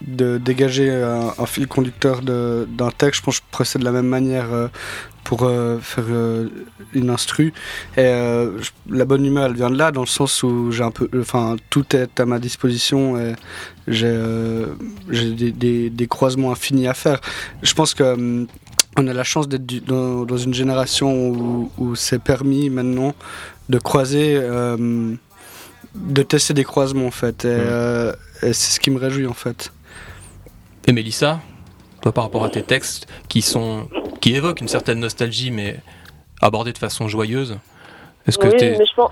de 0.00 0.38
dégager 0.38 0.90
un, 0.90 1.46
fil 1.46 1.68
conducteur 1.68 2.22
d'un 2.22 2.90
texte, 2.90 3.20
je 3.20 3.24
pense 3.24 3.38
que 3.38 3.46
je 3.46 3.50
procède 3.52 3.82
de 3.82 3.86
la 3.86 3.92
même 3.92 4.08
manière 4.08 4.48
pour 5.30 5.44
euh, 5.44 5.78
faire 5.78 6.06
euh, 6.10 6.48
une 6.92 7.08
instru. 7.08 7.52
Et 7.96 8.00
euh, 8.00 8.58
la 8.88 9.04
bonne 9.04 9.24
humeur, 9.24 9.46
elle 9.46 9.54
vient 9.54 9.70
de 9.70 9.76
là, 9.76 9.92
dans 9.92 10.00
le 10.00 10.06
sens 10.06 10.42
où 10.42 10.72
j'ai 10.72 10.82
un 10.82 10.90
peu, 10.90 11.08
enfin, 11.20 11.54
tout 11.70 11.94
est 11.94 12.18
à 12.18 12.26
ma 12.26 12.40
disposition 12.40 13.16
et 13.16 13.34
j'ai 13.86 14.16
des, 15.52 16.06
croisements 16.08 16.50
infinis 16.50 16.88
à 16.88 16.94
faire. 16.94 17.20
Je 17.62 17.74
pense 17.74 17.94
que 17.94 18.46
on 18.96 19.06
a 19.06 19.12
la 19.12 19.22
chance 19.22 19.46
d'être 19.46 19.66
dans, 19.86 20.36
une 20.36 20.52
génération 20.52 21.68
où 21.78 21.94
c'est 21.94 22.18
permis 22.18 22.68
maintenant 22.68 23.14
de 23.68 23.78
croiser, 23.78 24.36
de 25.94 26.22
tester 26.22 26.54
des 26.54 26.64
croisements 26.64 27.06
en 27.06 27.10
fait. 27.10 27.44
Et, 27.44 27.56
et 28.42 28.52
c'est 28.52 28.72
ce 28.72 28.80
qui 28.80 28.90
me 28.90 28.98
réjouit 28.98 29.26
en 29.26 29.34
fait. 29.34 29.72
Et 30.86 30.92
Mélissa, 30.92 31.40
toi 32.02 32.12
par 32.12 32.24
rapport 32.24 32.44
à 32.44 32.48
tes 32.48 32.62
textes 32.62 33.06
qui 33.28 33.42
sont 33.42 33.88
qui 34.20 34.34
évoquent 34.34 34.60
une 34.60 34.68
certaine 34.68 35.00
nostalgie 35.00 35.50
mais 35.50 35.76
abordés 36.40 36.72
de 36.72 36.78
façon 36.78 37.08
joyeuse. 37.08 37.58
Est-ce 38.26 38.38
que 38.38 38.48
oui, 38.48 38.56
mais 38.60 38.86
je 38.86 38.94
pense, 38.94 39.10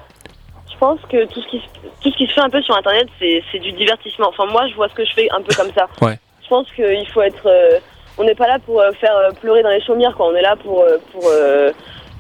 je 0.71 0.79
pense 0.79 1.01
que 1.11 1.25
tout 1.27 1.41
ce 1.41 1.49
qui 1.49 1.61
tout 2.03 2.11
ce 2.11 2.17
qui 2.17 2.27
se 2.27 2.33
fait 2.33 2.41
un 2.41 2.51
peu 2.51 2.63
sur 2.63 2.77
internet 2.77 3.09
c'est 3.19 3.59
du 3.59 3.73
divertissement. 3.73 4.29
Enfin 4.29 4.47
moi 4.47 4.67
je 4.69 4.75
vois 4.75 4.89
ce 4.89 4.95
que 4.95 5.05
je 5.05 5.13
fais 5.13 5.29
un 5.31 5.43
peu 5.43 5.55
comme 5.55 5.73
ça. 5.75 5.89
Ouais. 6.01 6.19
Je 6.43 6.49
pense 6.49 6.67
qu'il 6.73 7.07
faut 7.13 7.21
être 7.21 7.47
euh, 7.47 7.79
on 8.17 8.25
n'est 8.25 8.35
pas 8.35 8.47
là 8.47 8.59
pour 8.59 8.81
euh, 8.81 8.91
faire 8.93 9.15
euh, 9.17 9.31
pleurer 9.33 9.63
dans 9.63 9.71
les 9.71 9.83
chaumières 9.83 10.15
quoi. 10.17 10.29
On 10.29 10.35
est 10.35 10.43
là 10.43 10.57
pour 10.57 10.85
pour 11.13 11.31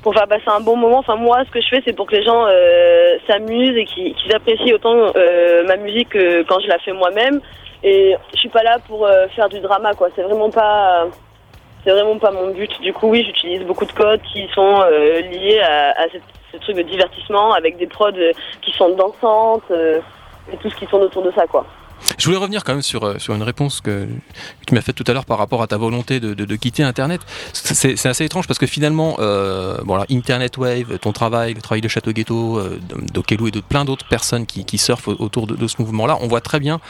pour 0.03 0.15
faire 0.15 0.29
passer 0.29 0.49
un 0.49 0.61
bon 0.61 0.77
moment. 0.77 0.99
Enfin, 0.99 1.17
moi, 1.17 1.45
ce 1.45 1.51
que 1.51 1.61
je 1.61 1.69
fais, 1.69 1.83
c'est 1.85 1.93
pour 1.93 2.07
que 2.07 2.17
les 2.17 2.23
gens 2.23 2.47
s'amusent 3.27 3.77
et 3.77 3.85
qu'ils 3.85 4.35
apprécient 4.35 4.75
autant 4.75 5.13
ma 5.67 5.77
musique 5.77 6.11
que 6.11 6.43
quand 6.45 6.61
je 6.61 6.69
la 6.69 6.79
fais 6.79 6.93
moi-même. 6.93 7.41
Et 7.83 8.17
je 8.33 8.39
suis 8.39 8.49
pas 8.49 8.63
là 8.63 8.79
pour 8.87 9.07
euh, 9.07 9.29
faire 9.29 9.49
du 9.49 9.61
drama, 9.61 9.95
quoi. 9.95 10.09
C'est 10.17 10.23
vraiment 10.23 10.51
pas, 10.51 11.07
c'est 11.85 11.91
vraiment 11.91 12.19
pas 12.19 12.31
mon 12.33 12.51
but. 12.51 12.81
Du 12.81 12.93
coup, 12.93 13.09
oui, 13.09 13.23
j'utilise 13.25 13.63
beaucoup 13.63 13.85
de 13.85 13.93
codes 13.93 14.21
qui 14.33 14.49
sont 14.55 14.81
euh, 14.81 15.21
liés 15.21 15.61
à, 15.61 15.91
à 15.91 16.07
ce 16.53 16.57
truc 16.59 16.77
de 16.77 16.83
divertissement 16.83 17.53
avec 17.53 17.77
des 17.77 17.87
prods 17.87 18.11
euh, 18.17 18.33
qui 18.63 18.73
sont 18.73 18.91
dansantes 18.97 19.71
et 20.53 20.57
tout 20.57 20.71
ce 20.71 20.77
qui 20.77 20.87
tourne 20.87 21.05
autour 21.05 21.23
de 21.23 21.31
ça, 21.33 21.47
quoi. 21.47 21.67
Je 22.19 22.25
voulais 22.27 22.37
revenir 22.37 22.65
quand 22.65 22.73
même 22.73 22.83
sur, 22.83 23.05
euh, 23.05 23.19
sur 23.19 23.35
une 23.35 23.43
réponse 23.43 23.81
que, 23.81 24.09
tu 24.69 24.75
m'as 24.75 24.83
faite 24.83 24.97
tout 24.97 25.05
à 25.07 25.15
l'heure 25.15 25.25
par 25.25 25.39
rapport 25.39 25.63
à 25.63 25.67
ta 25.67 25.79
volonté 25.79 26.21
de, 26.21 26.35
de, 26.35 26.57
quitter 26.57 26.83
Internet. 26.83 27.23
C'est 27.55 28.07
assez 28.07 28.25
étrange 28.25 28.47
parce 28.47 28.59
que 28.59 28.67
finalement, 28.67 29.17
euh, 29.19 29.79
bon, 29.85 29.99
Internet 30.11 30.59
Wave, 30.59 30.99
ton 30.99 31.13
travail, 31.13 31.55
le 31.55 31.63
travail 31.63 31.81
de 31.81 31.89
Château 31.89 32.13
Ghetto, 32.13 32.59
euh, 32.59 32.79
d'Okelou 33.15 33.49
et 33.49 33.51
de 33.51 33.61
plein 33.61 33.87
d'autres 33.87 34.07
personnes 34.07 34.45
qui, 34.45 34.79
surfent 34.79 35.09
autour 35.09 35.47
de, 35.47 35.67
ce 35.67 35.77
mouvement-là, 35.81 36.19
on 36.21 36.29
voit 36.29 36.43
très 36.43 36.61
bien 36.61 36.81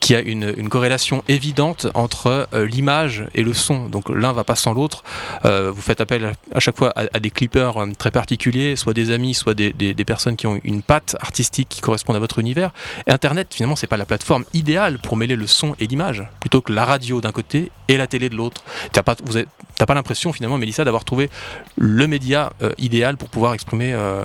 qu'il 0.00 0.16
y 0.16 0.18
a 0.18 0.22
une, 0.22 0.68
corrélation 0.68 1.22
évidente 1.28 1.86
entre 1.94 2.48
euh, 2.54 2.66
l'image 2.66 3.26
et 3.34 3.42
le 3.42 3.52
son. 3.52 3.88
Donc 3.88 4.08
l'un 4.08 4.32
va 4.32 4.44
pas 4.44 4.56
sans 4.56 4.72
l'autre. 4.72 5.04
Vous 5.44 5.82
faites 5.82 6.00
appel 6.00 6.32
à, 6.54 6.60
chaque 6.60 6.76
fois 6.76 6.92
à, 6.96 7.20
des 7.20 7.30
clippers 7.30 7.74
très 7.98 8.10
particuliers, 8.10 8.76
soit 8.76 8.94
des 8.94 9.10
amis, 9.10 9.34
soit 9.34 9.54
des, 9.54 9.72
des, 9.72 10.04
personnes 10.04 10.36
qui 10.36 10.46
ont 10.46 10.60
une 10.64 10.82
patte 10.82 11.16
artistique 11.20 11.68
qui 11.68 11.80
correspondent 11.80 12.16
à 12.16 12.20
votre 12.20 12.38
univers. 12.38 12.70
Et 13.06 13.12
Internet, 13.12 13.48
finalement, 13.50 13.76
c'est 13.76 13.86
pas 13.86 13.96
la 13.96 14.06
plateforme 14.06 14.44
idéal 14.56 14.98
pour 14.98 15.16
mêler 15.16 15.36
le 15.36 15.46
son 15.46 15.74
et 15.78 15.86
l'image, 15.86 16.24
plutôt 16.40 16.60
que 16.60 16.72
la 16.72 16.84
radio 16.84 17.20
d'un 17.20 17.32
côté 17.32 17.70
et 17.88 17.96
la 17.96 18.06
télé 18.06 18.28
de 18.28 18.34
l'autre. 18.34 18.62
T'as 18.92 19.02
pas, 19.02 19.14
vous 19.24 19.38
pas 19.86 19.94
l'impression 19.94 20.32
finalement, 20.32 20.58
Mélissa, 20.58 20.84
d'avoir 20.84 21.04
trouvé 21.04 21.28
le 21.76 22.06
média 22.06 22.50
euh, 22.62 22.72
idéal 22.78 23.16
pour 23.16 23.28
pouvoir 23.28 23.54
exprimer, 23.54 23.92
euh, 23.92 24.24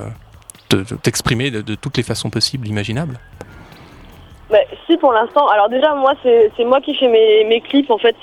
t'exprimer 1.04 1.52
de, 1.52 1.76
toutes 1.76 1.98
les 1.98 2.04
façons 2.04 2.30
possibles, 2.30 2.68
imaginables? 2.68 3.20
Bah, 4.50 4.60
Si, 4.88 4.98
pour 4.98 5.14
l'instant. 5.14 5.48
Alors 5.50 5.70
déjà, 5.70 5.94
moi, 5.96 6.14
c'est 6.24 6.66
moi 6.66 6.82
qui 6.82 6.96
fais 6.96 7.08
mes, 7.08 7.62
clips 7.62 7.90
en 7.90 7.98
fait. 7.98 8.16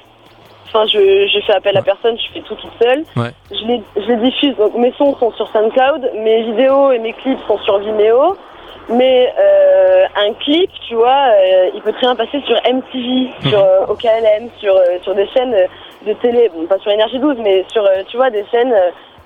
Enfin, 0.68 0.86
je, 0.86 1.40
fais 1.46 1.54
appel 1.54 1.76
à 1.76 1.82
personne, 1.82 2.16
je 2.18 2.32
fais 2.32 2.40
tout 2.42 2.54
toute 2.54 2.70
seule. 2.80 3.04
Je, 3.16 3.66
les, 3.66 3.82
je 3.96 4.12
les 4.12 4.30
diffuse. 4.30 4.54
Donc 4.56 4.74
mes 4.74 4.92
sons 4.92 5.16
sont 5.18 5.32
sur 5.32 5.48
SoundCloud, 5.50 6.10
mes 6.22 6.44
vidéos 6.44 6.92
et 6.92 6.98
mes 6.98 7.12
clips 7.14 7.38
sont 7.46 7.58
sur 7.58 7.78
Vimeo. 7.78 8.36
Mais 8.90 9.32
euh, 9.38 10.06
un 10.16 10.32
clip, 10.34 10.70
tu 10.88 10.94
vois, 10.94 11.30
euh, 11.32 11.70
il 11.74 11.82
peut 11.82 11.92
très 11.92 12.06
bien 12.06 12.16
passer 12.16 12.40
sur 12.46 12.56
MTV, 12.56 13.30
mhm. 13.42 13.50
sur 13.50 13.58
euh, 13.58 13.86
OKLM, 13.86 14.48
sur, 14.60 14.74
euh, 14.74 14.98
sur 15.02 15.14
des 15.14 15.28
chaînes 15.28 15.54
de 16.06 16.12
télé, 16.14 16.50
bon, 16.54 16.66
pas 16.66 16.78
sur 16.78 16.90
Énergie 16.90 17.18
12, 17.18 17.36
mais 17.40 17.66
sur, 17.70 17.86
tu 18.08 18.16
vois, 18.16 18.30
des 18.30 18.44
chaînes 18.50 18.72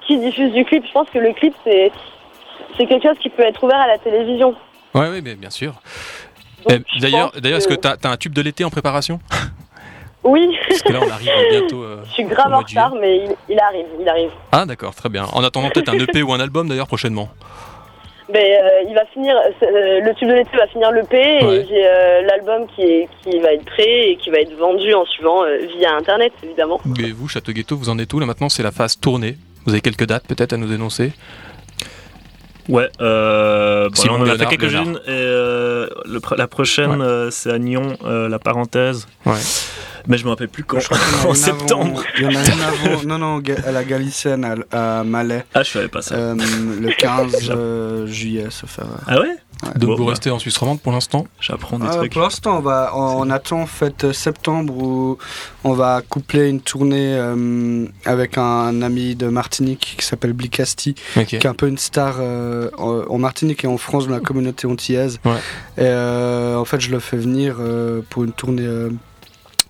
qui 0.07 0.18
diffusent 0.18 0.53
du 0.53 0.64
clip. 0.64 0.85
Je 0.87 0.92
pense 0.92 1.09
que 1.11 1.18
le 1.18 1.33
clip, 1.33 1.55
c'est, 1.64 1.92
c'est 2.77 2.87
quelque 2.87 3.07
chose 3.07 3.18
qui 3.20 3.31
peut 3.31 3.42
être 3.42 3.62
ouvert 3.62 3.79
à 3.79 3.87
la 3.87 3.98
télévision. 3.98 4.55
Oui, 4.94 5.07
oui, 5.11 5.20
mais 5.22 5.37
bien 5.37 5.51
sûr. 5.51 5.75
D'ailleurs, 7.01 7.33
d'ailleurs, 7.40 7.59
est-ce 7.59 7.68
que 7.68 7.75
tu 7.75 7.87
as, 7.87 7.96
un 8.11 8.16
tube 8.16 8.33
de 8.33 8.42
l'été 8.42 8.64
en 8.64 8.70
préparation? 8.70 9.20
Oui. 10.25 10.57
Parce 10.68 10.83
que 10.83 10.92
là, 10.92 11.01
on 11.07 11.11
arrive 11.11 11.31
bientôt. 11.51 11.85
je 12.05 12.11
suis 12.11 12.25
grave 12.25 12.53
en 12.53 12.59
retard, 12.59 12.94
mais 13.01 13.25
il, 13.48 13.61
arrive, 13.61 13.87
il 14.01 14.09
arrive. 14.09 14.31
Ah, 14.51 14.64
d'accord, 14.64 14.94
très 14.94 15.09
bien. 15.09 15.25
En 15.33 15.44
attendant 15.44 15.70
peut-être 15.70 15.88
un 15.88 15.98
EP 15.98 16.22
ou 16.22 16.33
un 16.33 16.40
album 16.40 16.68
d'ailleurs 16.68 16.88
prochainement. 16.88 17.29
Ben, 18.33 18.62
il 18.88 18.95
va 18.95 19.05
finir, 19.12 19.35
le 19.61 20.12
tube 20.14 20.29
de 20.29 20.35
l'été 20.35 20.57
va 20.57 20.66
finir 20.68 20.90
l'EP 20.90 21.16
et 21.16 21.66
j'ai 21.68 21.83
l'album 22.27 22.66
qui, 22.75 23.07
qui 23.23 23.38
va 23.40 23.53
être 23.53 23.64
prêt 23.64 24.11
et 24.11 24.16
qui 24.16 24.31
va 24.31 24.38
être 24.38 24.57
vendu 24.57 24.95
en 24.95 25.05
suivant 25.05 25.42
via 25.77 25.95
internet 25.95 26.33
évidemment. 26.42 26.81
Mais 26.99 27.11
vous, 27.11 27.29
Château 27.29 27.53
Ghetto, 27.53 27.77
vous 27.77 27.90
en 27.90 27.99
êtes 27.99 28.12
où 28.14 28.21
là 28.21 28.27
maintenant? 28.27 28.49
C'est 28.49 28.62
la 28.62 28.73
phase 28.73 28.99
tournée. 28.99 29.37
Vous 29.64 29.73
avez 29.73 29.81
quelques 29.81 30.07
dates 30.07 30.27
peut-être 30.27 30.55
à 30.55 30.57
nous 30.57 30.66
dénoncer? 30.66 31.12
Ouais, 32.68 32.88
euh, 33.01 33.88
on 34.09 34.20
en 34.22 34.27
a 34.27 34.38
fait 34.38 34.46
quelques-unes 34.46 35.01
et 35.07 35.11
euh, 35.11 35.88
la 36.37 36.46
prochaine 36.46 37.01
euh, 37.03 37.31
c'est 37.31 37.51
à 37.51 37.59
Nyon, 37.59 37.96
euh, 38.05 38.29
la 38.29 38.38
parenthèse. 38.38 39.07
Ouais. 39.27 39.38
Mais 40.07 40.16
je 40.18 40.25
me 40.25 40.31
rappelle 40.31 40.48
plus 40.48 40.64
quand. 40.64 40.79
en 41.27 41.35
septembre. 41.35 42.03
Il 42.18 42.25
y 42.25 42.27
en 42.27 42.31
a 42.31 42.33
une 42.33 42.62
avant. 42.90 43.03
Non, 43.05 43.18
non, 43.18 43.42
à 43.66 43.72
la 43.72 43.85
Galicienne, 43.85 44.64
à, 44.70 45.05
Malais. 45.05 45.44
Ah, 45.55 45.62
je 45.62 45.70
savais 45.70 45.88
pas 45.88 46.03
ça. 46.03 46.16
le 46.35 46.90
15 46.96 48.07
juillet, 48.07 48.46
se 48.51 48.66
faire. 48.66 48.87
Ah 49.07 49.20
ouais? 49.20 49.37
Donc 49.77 49.98
vous 49.98 50.05
restez 50.05 50.31
en 50.31 50.38
Suisse 50.38 50.57
romande 50.57 50.81
pour 50.81 50.92
l'instant 50.92 51.27
J'apprends 51.40 51.79
des 51.79 51.88
trucs. 51.88 52.12
Pour 52.12 52.22
l'instant, 52.22 52.59
on, 52.59 52.61
va, 52.61 52.92
on, 52.94 53.31
attend 53.31 53.62
en 53.62 53.66
fait 53.66 54.12
septembre 54.12 54.77
où 54.77 55.18
on 55.64 55.72
va 55.72 56.03
coupler 56.09 56.48
une 56.48 56.61
tournée 56.61 57.14
euh, 57.14 57.87
avec 58.05 58.38
un 58.38 58.83
ami 58.83 59.14
de 59.14 59.29
Martinique 59.29 59.96
qui 59.98 60.05
s'appelle 60.05 60.33
Blicasti, 60.33 60.94
qui 61.27 61.37
est 61.37 61.46
un 61.46 61.55
peu 61.55 61.68
une 61.68 61.79
star 61.79 62.16
euh, 62.18 62.70
en, 62.79 63.18
Martinique 63.18 63.64
et 63.64 63.68
en 63.68 63.79
France 63.79 64.07
dans 64.07 64.14
la 64.14 64.20
communauté 64.20 64.66
antillaise. 64.66 65.20
Et 65.25 65.81
euh, 65.81 66.57
en 66.57 66.64
fait, 66.64 66.81
je 66.81 66.90
le 66.90 66.98
fais 66.98 67.16
venir 67.16 67.57
pour 68.11 68.25
une 68.25 68.33
tournée 68.33 68.68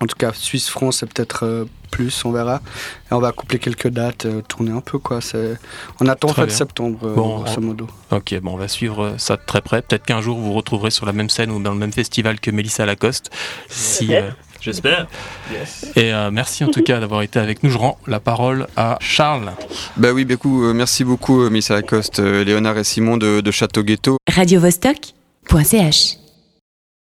en 0.03 0.07
tout 0.07 0.17
cas, 0.17 0.31
Suisse-France, 0.33 0.97
c'est 0.97 1.05
peut-être 1.05 1.45
euh, 1.45 1.65
plus, 1.89 2.25
on 2.25 2.31
verra. 2.31 2.61
Et 3.09 3.13
on 3.13 3.19
va 3.19 3.31
coupler 3.31 3.57
quelques 3.57 3.87
dates, 3.87 4.25
euh, 4.25 4.41
tourner 4.41 4.71
un 4.71 4.81
peu, 4.81 4.99
quoi. 4.99 5.19
On 6.01 6.07
attend 6.07 6.29
en 6.29 6.33
fait 6.33 6.51
septembre, 6.51 6.99
euh, 7.03 7.13
grosso 7.13 7.61
modo. 7.61 7.87
Ok, 8.11 8.37
bon, 8.41 8.53
on 8.53 8.57
va 8.57 8.67
suivre 8.67 9.15
ça 9.17 9.37
de 9.37 9.41
très 9.45 9.61
près. 9.61 9.81
Peut-être 9.81 10.03
qu'un 10.03 10.21
jour, 10.21 10.37
vous 10.37 10.47
vous 10.47 10.53
retrouverez 10.53 10.91
sur 10.91 11.05
la 11.05 11.13
même 11.13 11.29
scène 11.29 11.51
ou 11.51 11.61
dans 11.61 11.71
le 11.71 11.79
même 11.79 11.93
festival 11.93 12.41
que 12.41 12.51
Mélissa 12.51 12.85
Lacoste. 12.85 13.31
Si, 13.69 14.11
J'espère. 14.59 15.07
Et 15.97 16.13
merci 16.31 16.63
en 16.63 16.69
tout 16.69 16.81
cas 16.83 17.01
d'avoir 17.01 17.21
été 17.21 17.37
avec 17.37 17.63
nous. 17.63 17.69
Je 17.69 17.77
rends 17.77 17.97
la 18.07 18.21
parole 18.21 18.67
à 18.77 18.97
Charles. 19.01 19.51
Bah 19.97 20.13
oui, 20.13 20.23
beaucoup, 20.23 20.71
merci 20.73 21.03
beaucoup 21.03 21.49
Mélissa 21.49 21.73
Lacoste, 21.73 22.19
Léonard 22.19 22.77
et 22.77 22.85
Simon 22.85 23.17
de, 23.17 23.41
de 23.41 23.51
Château 23.51 23.83
Ghetto. 23.83 24.15
Radio 24.33 24.61
Vostok.ch 24.61 26.22